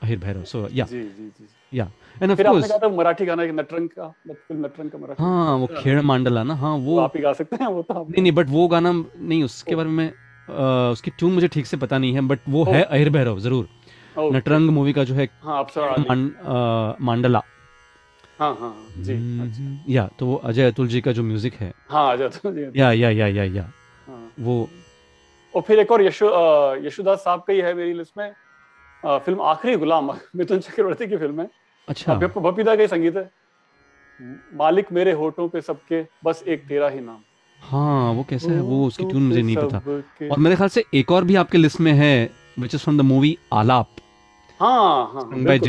Ahir 0.01 0.19
Bhairav 0.19 0.43
so 0.43 0.67
yeah 0.71 0.85
जी 0.85 1.01
जी 1.03 1.29
जी 1.29 1.77
या 1.77 1.91
एंड 2.21 2.31
ऑफ़ 2.31 2.37
फिर 2.37 2.47
आपने 2.47 2.61
कोर्स 2.61 2.83
था 2.83 2.89
मराठी 2.89 3.25
गाना 3.25 3.43
एक 3.43 3.51
नटरंग 3.51 3.89
का 3.89 4.07
फ़िल्म 4.27 4.65
नटरंग 4.65 4.91
का 4.91 4.97
मराठी। 4.97 5.23
हाँ 5.23 5.55
वो 5.55 5.67
खेड़ 5.77 6.01
मांडला 6.01 6.43
ना 6.43 6.55
हाँ 6.55 6.75
वो 6.75 6.91
वो 6.91 6.99
आप 6.99 7.15
ही 7.15 7.21
गा 7.21 7.33
सकते 7.33 7.55
हैं 7.61 7.67
वो 7.67 7.81
तो 7.81 7.93
नहीं 7.93 8.21
नहीं 8.21 8.31
बट 8.31 8.49
वो 8.49 8.67
गाना 8.67 8.91
नहीं 9.17 9.43
उसके 9.43 9.75
बारे 9.75 9.89
में 9.89 10.11
उसकी 10.47 11.11
ट्यून 11.11 11.33
मुझे 11.33 11.47
ठीक 11.47 11.65
से 11.65 11.77
पता 11.77 11.97
नहीं 11.97 12.13
है 12.13 12.21
बट 12.21 12.39
वो 12.49 12.63
है 12.63 12.83
अहिर 12.83 13.09
भैरव 13.09 13.39
ज़रूर। 13.39 13.67
नटरंग 14.31 14.69
मूवी 14.69 14.93
का 14.93 15.03
जो 15.03 15.13
है 15.15 15.29
हाँ 15.43 15.63
मांडला। 17.01 17.41
हाँ 18.39 18.53
हाँ 18.55 18.91
जी 18.97 19.13
अच्छा। 19.13 19.93
या 19.93 20.07
तो 20.19 20.25
वो 20.25 20.35
अजय 20.35 20.71
अतुल 20.71 20.87
जी 20.87 21.01
का 21.01 21.11
जो 21.11 21.23
म्यूज़िक 21.23 21.53
है। 21.53 21.73
हाँ 21.89 22.11
आ 22.11 22.15
जाता 22.15 22.51
जी। 22.51 22.79
या 22.79 22.91
या 22.91 23.09
या 23.09 23.27
या 23.27 23.43
या। 23.43 23.71
हाँ। 24.07 24.31
वो 24.39 24.69
और 25.53 25.61
फिर 25.61 25.79
एक 25.79 25.91
और 25.91 26.01
यशो 26.01 26.27
यशोदास 26.85 27.19
साहब 27.19 27.39
का 27.39 27.53
ही 27.53 27.59
है 27.59 27.73
मेरी 27.73 27.93
लिस्ट 27.93 28.17
में। 28.17 28.27
अ, 29.03 29.17
फ़िल्म 29.17 29.41
आखिरी 29.41 29.75
गुलाम 29.75 30.11
मिथुन 30.35 30.59
चक्रवर्ती 30.59 31.07
की 31.07 31.17
फ़िल्म 31.17 31.41
है। 31.41 31.49
अच्छा। 31.87 32.15
बपीदा 32.15 32.75
का 32.75 32.81
ही 32.81 32.87
संगीत 32.87 33.15
है। 33.17 33.29
मालिक 34.53 34.91
मेरे 34.91 35.11
होठों 35.11 35.49
पे 35.49 35.61
सबके 35.61 36.05
बस 36.23 36.43
एक 36.47 36.67
तेरा 36.67 36.89
ही 36.89 37.01
नाम। 37.01 37.23
हाँ 37.65 38.11
वो 38.13 38.23
कैसे 38.29 38.49
है? 38.49 38.61
वो 38.61 38.85
उसकी 38.87 39.03
तो 39.03 39.09
ट्यून 39.09 39.23
मुझे 39.23 39.41
नहीं 39.41 39.55
पता। 39.57 39.77
और 40.31 40.39
मेरे 40.39 40.55
ख्याल 40.55 40.69
से 40.69 40.83
एक 40.93 41.11
और 41.11 41.23
भी 41.23 41.35
आपके 41.35 41.57
लिस्ट 41.57 41.79
में 41.79 41.91
है 41.93 42.15
which 42.59 42.75
is 42.75 42.81
from 42.83 42.97
the 42.97 43.01
movie 43.01 43.37
Alaap. 43.53 43.87
हाँ 44.59 45.11
हाँ 45.13 45.29
by 45.43 45.59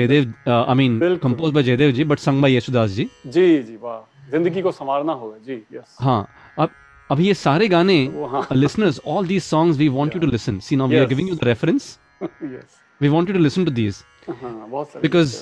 Jaidev 1.63 1.93
ji 1.93 2.05
but 2.05 2.19
sung 2.19 2.43
by 2.43 2.57
Yesudas 2.57 2.91
ji. 2.91 3.09
जी 3.27 3.63
जी 3.63 3.77
वाह। 3.83 4.31
ज़िंदगी 4.31 4.63
को 4.63 4.73
संवारना 4.73 5.13
होगा 5.13 5.37
जी 5.47 5.55
यस 5.75 5.97
हाँ 6.01 6.27
अब 6.59 6.71
अभी 7.11 7.27
ये 7.27 7.35
सारे 7.35 7.69
गाने 7.69 7.99
listeners 8.53 9.01
all 9.07 9.27
these 9.27 9.45
songs 9.51 9.79
we 9.79 9.89
want 9.89 10.15
you 10.15 10.21
to 10.21 10.27
listen 10.27 10.59
see 10.59 10.77
now 10.77 10.89
we 10.89 10.97
are 10.97 11.07
giving 11.07 11.29
you 11.29 11.35
the 11.35 11.45
reference 11.45 11.99
we 13.01 13.09
want 13.09 13.29
you 13.29 13.35
to 13.35 13.43
listen 13.43 13.65
to 13.65 13.71
these 13.71 14.05
because 14.31 15.35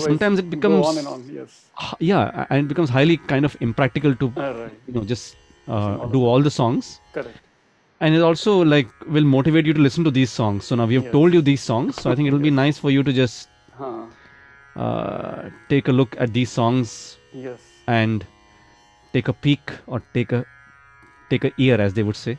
sometimes 0.00 0.38
it 0.40 0.44
becomes 0.46 0.86
uh, 5.67 5.97
all 5.97 6.09
do 6.15 6.21
all 6.31 6.41
the 6.49 6.53
songs 6.61 6.89
correct 7.17 7.45
and 8.01 8.15
it 8.17 8.21
also 8.29 8.51
like 8.73 8.89
will 9.17 9.27
motivate 9.35 9.65
you 9.69 9.73
to 9.79 9.83
listen 9.87 10.03
to 10.09 10.13
these 10.19 10.31
songs 10.41 10.65
so 10.71 10.75
now 10.81 10.85
we 10.91 10.95
have 10.99 11.07
Yes. 11.09 11.15
told 11.17 11.33
you 11.39 11.41
these 11.51 11.63
songs 11.71 12.01
so 12.01 12.11
i 12.11 12.15
think 12.19 12.27
it'll 12.31 12.45
be 12.49 12.55
nice 12.63 12.77
for 12.85 12.91
you 12.97 13.03
to 13.09 13.13
just 13.21 13.49
हाँ 13.81 13.93
uh, 14.75 15.49
take 15.73 15.87
a 15.87 15.95
look 16.01 16.15
at 16.25 16.33
these 16.39 16.51
songs 16.59 16.93
Yes. 17.47 17.61
and 17.87 18.25
take 19.13 19.27
a 19.27 19.33
peek 19.47 19.73
or 19.87 20.01
take 20.17 20.31
a 20.39 20.41
take 21.33 21.43
a 21.49 21.51
ear 21.67 21.79
as 21.87 21.93
they 21.99 22.03
would 22.09 22.19
say 22.25 22.37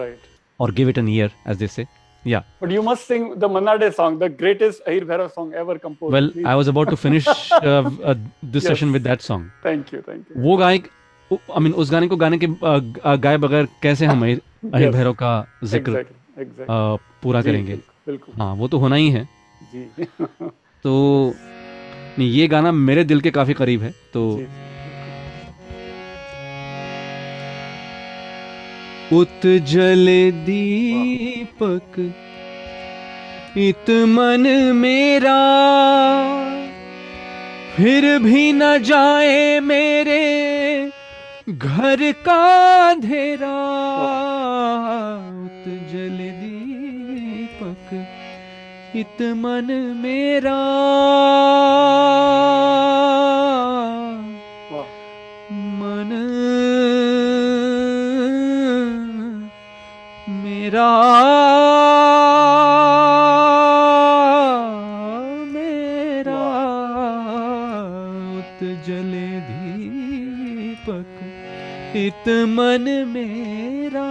Right. 0.00 0.22
or 0.58 0.68
give 0.80 0.88
it 0.92 0.98
an 0.98 1.08
ear 1.16 1.30
as 1.44 1.58
they 1.62 1.66
say 1.78 1.86
yeah 2.34 2.44
But 2.60 2.70
you 2.74 2.82
must 2.82 3.06
sing 3.12 3.24
the 3.42 3.48
Manade 3.54 3.88
song, 3.96 4.18
the 4.20 4.28
greatest 4.42 4.80
Ahir 4.92 5.02
Bhairav 5.10 5.32
song 5.34 5.52
ever 5.62 5.78
composed. 5.78 6.12
well 6.16 6.28
Please. 6.36 6.46
i 6.52 6.54
was 6.60 6.68
about 6.74 6.88
to 6.94 6.96
finish 7.02 7.26
uh, 7.62 7.82
uh, 8.10 8.14
this 8.56 8.64
session 8.70 8.88
Yes. 8.88 8.94
with 8.98 9.04
that 9.10 9.22
song 9.30 9.42
Thank 9.68 9.92
you, 9.96 10.00
thank 10.10 10.28
you. 10.30 10.36
वो 10.46 10.56
गायक 10.64 10.88
I 11.31 11.59
mean 11.63 11.73
उस 11.73 11.91
गाने 11.91 12.07
को 12.07 12.15
गाने 12.15 12.37
के 12.37 12.47
गाए 13.17 13.37
बगैर 13.37 13.67
कैसे 13.83 14.05
हम 14.05 14.23
अहिर 14.23 14.89
भैरव 14.91 15.13
का 15.13 15.31
ज़िक्र 15.63 16.05
पूरा 17.23 17.41
करेंगे? 17.41 17.79
हाँ 18.39 18.53
वो 18.55 18.67
तो 18.67 18.77
होना 18.77 18.95
ही 18.95 19.09
है। 19.09 19.27
तो 20.85 20.93
नहीं 22.19 22.29
ये 22.29 22.47
गाना 22.47 22.71
मेरे 22.71 23.03
दिल 23.03 23.21
के 23.21 23.31
काफ़ी 23.31 23.53
करीब 23.53 23.81
है 23.81 23.93
तो 24.13 24.23
उत 29.13 29.45
जल 29.69 30.05
दीपक 30.45 31.99
इत 33.57 33.89
मन 34.09 34.47
मेरा 34.75 35.39
फिर 37.75 38.17
भी 38.19 38.51
न 38.53 38.77
जाए 38.83 39.59
मेरे 39.59 40.21
घर 41.49 42.11
का 42.11 42.35
अंधेरा 42.89 43.55
उत 45.45 45.63
जल 45.67 46.17
दीपक 46.39 48.07
इत 48.95 49.21
मन 49.21 49.67
मेरा। 49.97 50.57
मन 55.53 56.11
मेरा। 60.29 61.70
इत 72.21 72.29
मन 72.29 72.83
मेरा। 73.07 74.09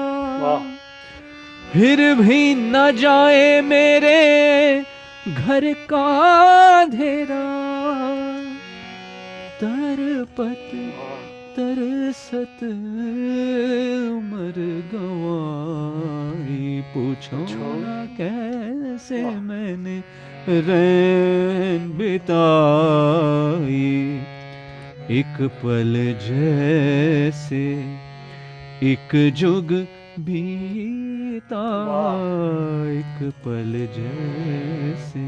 फिर 1.73 2.01
भी 2.15 2.55
न 2.55 2.91
जाए 2.97 3.61
मेरे 3.61 4.23
घर 5.29 5.73
का 5.91 6.07
अंधेरा। 6.81 7.45
तरपत 9.61 10.71
वाह। 10.75 11.21
तरसत 11.55 12.63
उमर 14.11 14.59
गवाई 14.95 16.67
पूछो 16.95 17.47
कैसे 18.17 19.23
मैंने 19.23 19.97
रैन 20.49 21.91
बिताई। 21.99 23.87
एक 25.11 25.37
पल 25.63 25.95
जैसे 26.25 27.63
एक 28.83 29.15
जुग 29.37 29.73
बीता 30.19 31.63
एक 32.91 33.19
पल 33.45 33.73
जैसे। 33.97 35.25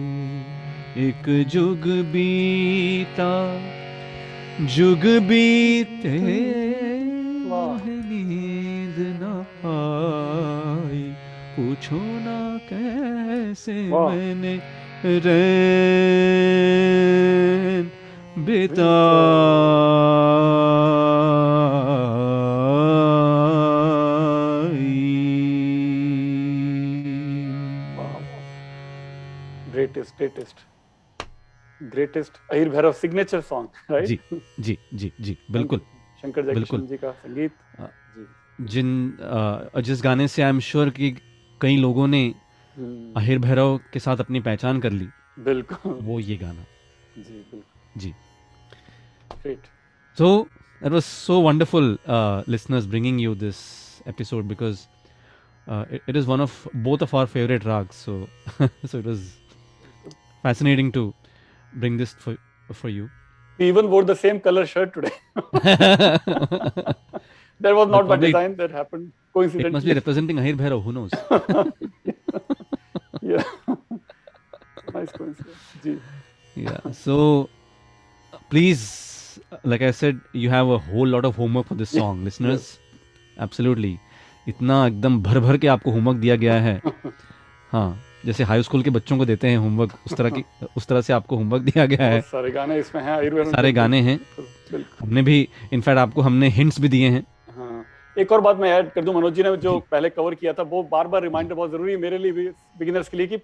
एक 1.09 1.29
जुग 1.49 1.87
बीता 2.13 3.33
जुग 4.61 5.05
बीते। 5.29 6.19
नींद 8.09 8.99
न 8.99 9.23
आई। 9.69 11.03
पूछो 11.57 11.97
ना 11.97 12.39
कैसे। 12.73 13.75
मैंने 13.83 14.55
रैन 15.05 17.91
बिताई 18.45 20.52
greatest 30.23 30.65
greatest 31.81 32.39
Ahir 32.53 32.69
Bhairav 32.75 32.95
signature 33.05 33.43
song 33.51 33.69
right 33.97 34.07
जी 34.09 34.19
जी 34.67 34.79
जी 35.03 35.13
जी 35.21 35.37
बिल्कुल 35.51 35.81
शंकर। 36.23 36.43
जयकिशन 36.53 36.87
जी 36.87 36.97
का 37.05 37.11
संगीत 37.23 37.53
हाँ। 37.79 37.91
जी 38.17 38.27
जिन 38.75 38.89
अ, 39.19 39.81
जिस 39.89 40.03
गाने 40.05 40.29
से 40.29 40.43
आई 40.43 40.49
एम 40.51 40.61
श्योर 40.71 40.91
कि 40.99 41.11
कई 41.61 41.77
लोगों 41.77 42.07
ने 42.09 42.23
हम्म, 42.77 43.13
अहिर 43.21 43.39
भैरव 43.39 43.77
के 43.93 43.99
साथ 44.01 44.17
अपनी 44.27 44.41
पहचान 44.51 44.81
कर 44.81 44.93
ली 44.93 45.09
बिल्कुल 45.49 45.99
वो 46.09 46.19
ये 46.21 46.37
गाना 46.37 46.65
जी 47.19 47.35
बिल्कुल 47.35 48.01
जी 48.03 48.15
great 49.45 49.71
So 50.19 50.29
it 50.89 50.93
was 50.95 51.07
so 51.09 51.37
wonderful, 51.45 51.87
uh, 52.15 52.43
listeners, 52.55 52.87
bringing 52.95 53.19
you 53.25 53.35
this 53.43 53.61
episode 54.13 54.47
because 54.49 54.81
uh, 55.67 55.85
it, 55.91 56.03
it 56.13 56.17
is 56.21 56.27
one 56.31 56.43
of 56.47 56.57
both 56.89 57.05
of 57.07 57.15
our 57.21 57.29
favorite 57.35 57.65
rags. 57.69 58.01
So, 58.07 58.17
so 58.85 58.99
it 58.99 59.07
was 59.11 59.23
fascinating 60.44 60.92
to 60.98 61.04
bring 61.84 61.98
this 62.04 62.14
for 62.26 62.36
for 62.82 62.90
you. 62.98 63.06
we 63.62 63.68
even 63.74 63.88
wore 63.92 64.04
the 64.08 64.16
same 64.24 64.40
color 64.48 64.64
shirt 64.72 64.90
today 64.96 65.12
it 65.68 66.98
that 67.66 67.74
was 67.78 67.88
not 67.94 68.04
by 68.04 68.10
probably- 68.10 68.28
design 68.32 68.56
that 68.60 68.72
happened 68.80 69.08
coincidentally 69.38 69.74
must 69.78 69.88
be 69.92 69.96
representing 70.00 70.38
Ahir 70.44 70.56
Bhairav. 70.60 70.84
Who 70.88 70.92
knows? 70.98 71.12
yeah 73.22 73.44
nice 74.98 75.12
coincidence 75.20 75.64
ji 75.86 75.96
yeah. 76.66 76.80
So 77.00 77.16
please, 78.50 78.84
like 79.64 79.84
I 79.88 79.92
said, 79.92 80.20
you 80.44 80.50
have 80.50 80.70
a 80.76 80.78
whole 80.86 81.06
lot 81.16 81.26
of 81.30 81.36
homework 81.36 81.68
for 81.72 81.76
this 81.82 81.92
song, 81.98 82.24
listeners. 82.28 82.70
Absolutely. 83.46 83.92
इतना 84.48 84.76
एकदम 84.88 85.20
भर 85.28 85.40
भर 85.46 85.58
के 85.64 85.68
आपको 85.76 85.92
homework 85.92 86.18
दिया 86.26 86.36
गया 86.44 86.56
है 86.68 86.76
हाँ 87.72 87.88
जैसे 88.27 88.45
हाई 88.45 88.63
स्कूल 88.63 88.83
के 88.83 88.91
बच्चों 88.91 89.19
को 89.19 89.25
देते 89.25 89.49
हैं 89.49 89.57
होमवर्क 89.57 89.93
उस 90.07 90.15
तरह 90.17 90.31
की 90.31 90.45
उस 90.77 90.87
तरह 90.87 91.01
से 91.01 91.13
आपको 91.13 91.37
होमवर्क 91.37 91.63
दिया 91.63 91.87
गया 91.87 92.07
है। 92.07 92.21
सारे 92.21 92.51
गाने 92.51 92.79
इसमें 92.79 93.03
हैं 93.03 93.19
Bhairav 93.21 93.51
सारे 93.51 93.73
गाने 93.73 94.01
हैं। 94.01 94.19
हमने 95.01 95.23
भी 95.23 95.49
इनफैक्ट 95.73 95.99
आपको 95.99 96.23
हमने 96.23 96.49
हिंट्स 96.51 96.81
भी 96.81 96.89
दिए 96.89 97.09
हैं। 97.09 97.25
हाँ। 97.57 97.85
एक 98.17 98.33
और 98.33 98.41
बात 98.41 98.57
मैं 98.57 98.71
ऐड 98.73 98.91
कर 98.93 99.05
दूँ 99.05 99.15
मनोज 99.15 99.35
जी 99.35 99.43
ने 99.43 99.57
जो 99.57 99.79
पहले 99.91 100.11
कवर 100.11 100.35
किया 100.35 100.53
था 100.53 100.63
वो 100.71 100.83
बार 100.93 101.09
बार 101.09 101.23
रिमाइंडर 101.23 101.55
बहुत 101.55 101.71
ज़रूरी 101.71 101.93
है 101.93 101.99
मेरे 101.99 102.19
लिए 102.19 102.33
भी 102.33 102.49
बिगिनर्स 102.79 103.09
के 103.09 103.17
लिए 103.17 103.27
कि 103.27 103.37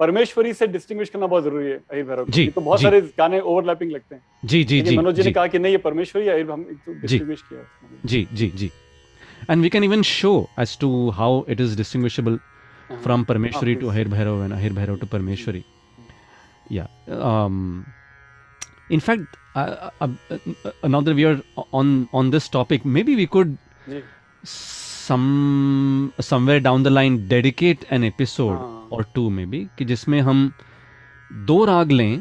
परमेश्वरी 0.00 0.52
से 0.52 0.66
डिस्टिंग्विश 0.66 1.08
करना 1.08 1.26
बहुत 1.26 1.44
ज़रूरी 1.44 1.66
है 1.66 1.76
अहिर 1.76 2.04
भैरव। 2.04 2.26
जी, 2.28 2.46
तो 2.46 2.60
बहुत 2.60 2.78
जी। 2.78 2.84
सारे 2.84 3.00
गाने 3.18 3.40
ओवरलैपिंग 3.42 3.92
लगते 3.92 4.14
हैं। 4.14 4.22
जी 4.44 4.62
जी 4.64 4.80
जी 4.80 4.96
मनोज 4.98 5.14
जी 5.14 5.22
ने 5.22 5.32
कहा 5.32 5.46
कि 5.46 5.58
नहीं 5.58 5.72
ये 5.72 5.78
परमेश्वरी 5.78 6.28
अहिर 6.28 6.50
हम 6.50 6.66
डिस्टिंग्विश 6.88 7.42
किया 7.42 7.60
जी 8.06 8.26
जी 8.32 8.48
जी। 8.56 8.70
And 9.50 9.62
we 9.62 9.68
can 9.68 9.84
even 9.84 10.02
show 10.02 10.32
as 10.60 10.78
to 10.80 11.08
how 11.10 11.42
it 11.48 11.60
is 11.60 11.76
distinguishable 11.76 12.32
हाँ, 12.32 12.55
from 12.92 13.24
Parmeshwari 13.24 13.74
to 13.74 13.90
Ahir 13.90 14.08
Bhairav 14.08 14.44
and 14.44 14.54
Ahir 14.54 14.72
Bhairav 14.72 14.96
to 14.96 15.06
Parmeshwari 15.06 15.64
yeah 16.72 16.86
in fact 18.92 19.36
another 20.84 21.12
we 21.12 21.24
are 21.24 21.40
on 21.74 22.06
on 22.14 22.30
this 22.30 22.50
topic 22.52 22.86
maybe 23.02 23.14
we 23.14 23.26
could 23.36 23.56
somewhere 26.22 26.60
down 26.62 26.82
the 26.82 26.88
line 26.88 27.26
dedicate 27.28 27.84
an 27.92 28.04
episode 28.04 28.92
or 28.92 29.04
two 29.14 29.28
maybe 29.46 29.66
कि 29.78 29.84
जिसमें 29.84 30.20
हम 30.20 30.50
दो 31.46 31.64
राग 31.64 31.90
लें 31.92 32.12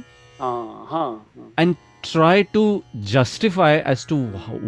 and 1.59 1.75
try 2.03 2.43
to 2.53 2.63
justify 3.13 3.77
as 3.77 4.07
to 4.07 4.17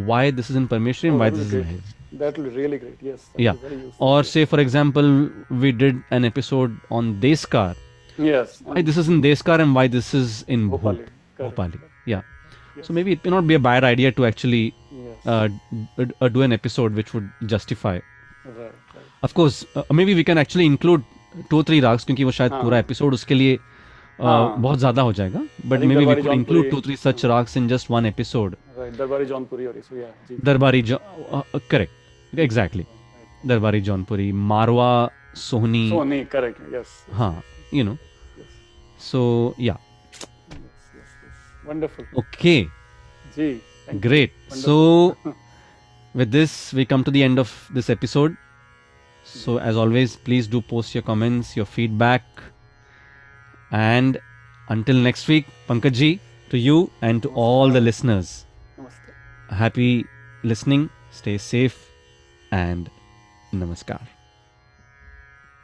why 0.08 0.32
this 0.32 0.52
is 0.52 0.58
in 0.58 0.66
Parmeshwari 0.68 1.12
and 1.12 1.20
why 1.20 1.32
this 1.32 1.42
is 1.42 1.56
in 1.56 1.64
his 1.66 1.94
that 2.21 2.39
will 2.39 2.49
be 2.51 2.55
really 2.63 2.79
great 2.85 3.03
yes 3.11 3.23
that 3.33 3.43
Yeah. 3.45 3.53
will 3.53 3.63
be 3.63 3.69
very 3.69 3.81
useful. 3.85 4.09
Or 4.09 4.25
say, 4.33 4.45
for 4.53 4.61
example, 4.65 5.09
we 5.65 5.73
did 5.85 6.03
an 6.19 6.25
episode 6.31 6.77
on 6.99 7.15
Deskar. 7.25 7.71
yes 8.29 8.59
Why 8.71 8.83
this 8.91 8.99
is 9.03 9.09
in 9.15 9.21
Deskar 9.27 9.59
and 9.67 9.75
why 9.81 9.87
this 9.97 10.11
is 10.21 10.35
in 10.57 10.69
Bhopal. 10.75 10.99
Bhopali 10.99 11.07
correct, 11.39 11.57
Bhopali. 11.57 11.81
Yeah. 12.13 12.23
yes, 12.77 12.87
So 12.91 12.97
maybe 12.99 13.13
it 13.19 13.25
may 13.29 13.31
not 13.37 13.47
be 13.53 13.59
a 13.61 13.63
bad 13.71 13.87
idea 13.91 14.13
to 14.21 14.27
actually 14.31 14.63
yes 14.67 15.27
uh, 15.37 15.49
d- 15.49 16.11
uh, 16.21 16.29
do 16.37 16.43
an 16.49 16.57
episode 16.59 17.01
which 17.03 17.15
would 17.17 17.31
justify. 17.55 17.95
right 17.97 18.57
right 18.59 19.09
Of 19.27 19.35
course, 19.41 19.59
uh, 19.81 19.83
maybe 20.01 20.15
we 20.21 20.25
can 20.31 20.39
actually 20.43 20.69
include 20.75 21.09
two 21.51 21.63
three 21.69 21.81
rags 21.87 22.05
क्योंकि 22.09 22.25
वो 22.25 22.31
शायद 22.39 22.53
हाँ. 22.53 22.63
पूरा 22.63 22.79
episode 22.79 23.15
उसके 23.15 23.35
लिए 23.35 23.57
uh, 23.57 24.25
हाँ. 24.25 24.57
बहुत 24.63 24.79
ज्यादा 24.79 25.03
हो 25.03 25.13
जाएगा 25.21 25.41
but 25.41 25.79
think 25.79 25.89
maybe 25.97 26.05
we 26.05 26.05
Darbari 26.05 26.23
could 26.23 26.33
include 26.33 26.63
Jaunpuri- 26.65 26.71
two 26.71 26.81
three 26.89 26.97
such 27.05 27.25
ragas 27.33 27.57
in 27.57 27.69
just 27.69 27.91
one 27.91 28.07
episode 28.07 28.57
right 28.79 28.99
Darbari 28.99 29.25
Jaunpuri 29.33 29.67
और 29.67 29.77
इसो 29.79 29.97
yeah 30.03 30.29
जी 30.29 30.37
दरबारी 30.51 30.83
correct 30.93 31.96
Exactly. 32.36 32.86
Darbari 33.46 33.82
Jaunpuri, 33.82 34.34
Marwa, 34.34 35.10
Sohni. 35.34 35.90
Sohni, 35.90 36.30
correct. 36.30 36.60
Yes. 36.72 37.04
yes 37.08 37.18
huh. 37.18 37.32
Yes, 37.36 37.44
yes, 37.44 37.68
you 37.72 37.84
know. 37.84 37.98
So 38.98 39.56
yeah. 39.58 39.78
Wonderful. 41.66 42.06
Okay. 42.16 42.70
Gee, 43.36 43.62
Great. 44.02 44.32
So 44.50 45.18
with 46.14 46.32
this, 46.32 46.74
we 46.74 46.86
come 46.86 47.04
to 47.04 47.12
the 47.12 47.24
end 47.24 47.40
of 47.40 47.70
this 47.74 47.90
episode. 47.90 48.36
So 49.24 49.60
as 49.60 49.76
always, 49.76 50.16
please 50.16 50.48
do 50.48 50.62
post 50.62 50.96
your 50.96 51.04
comments, 51.04 51.56
your 51.56 51.66
feedback, 51.66 52.24
and 53.72 54.20
until 54.70 54.96
next 54.96 55.28
week, 55.28 55.46
Pankaj 55.68 56.20
to 56.50 56.58
you 56.58 56.90
and 57.02 57.22
to 57.24 57.30
all 57.30 57.70
the 57.70 57.82
listeners. 57.82 58.46
Happy 59.50 60.06
listening. 60.44 60.90
Stay 61.12 61.38
safe 61.38 61.87
and 62.52 62.90
namaskar. 63.54 64.17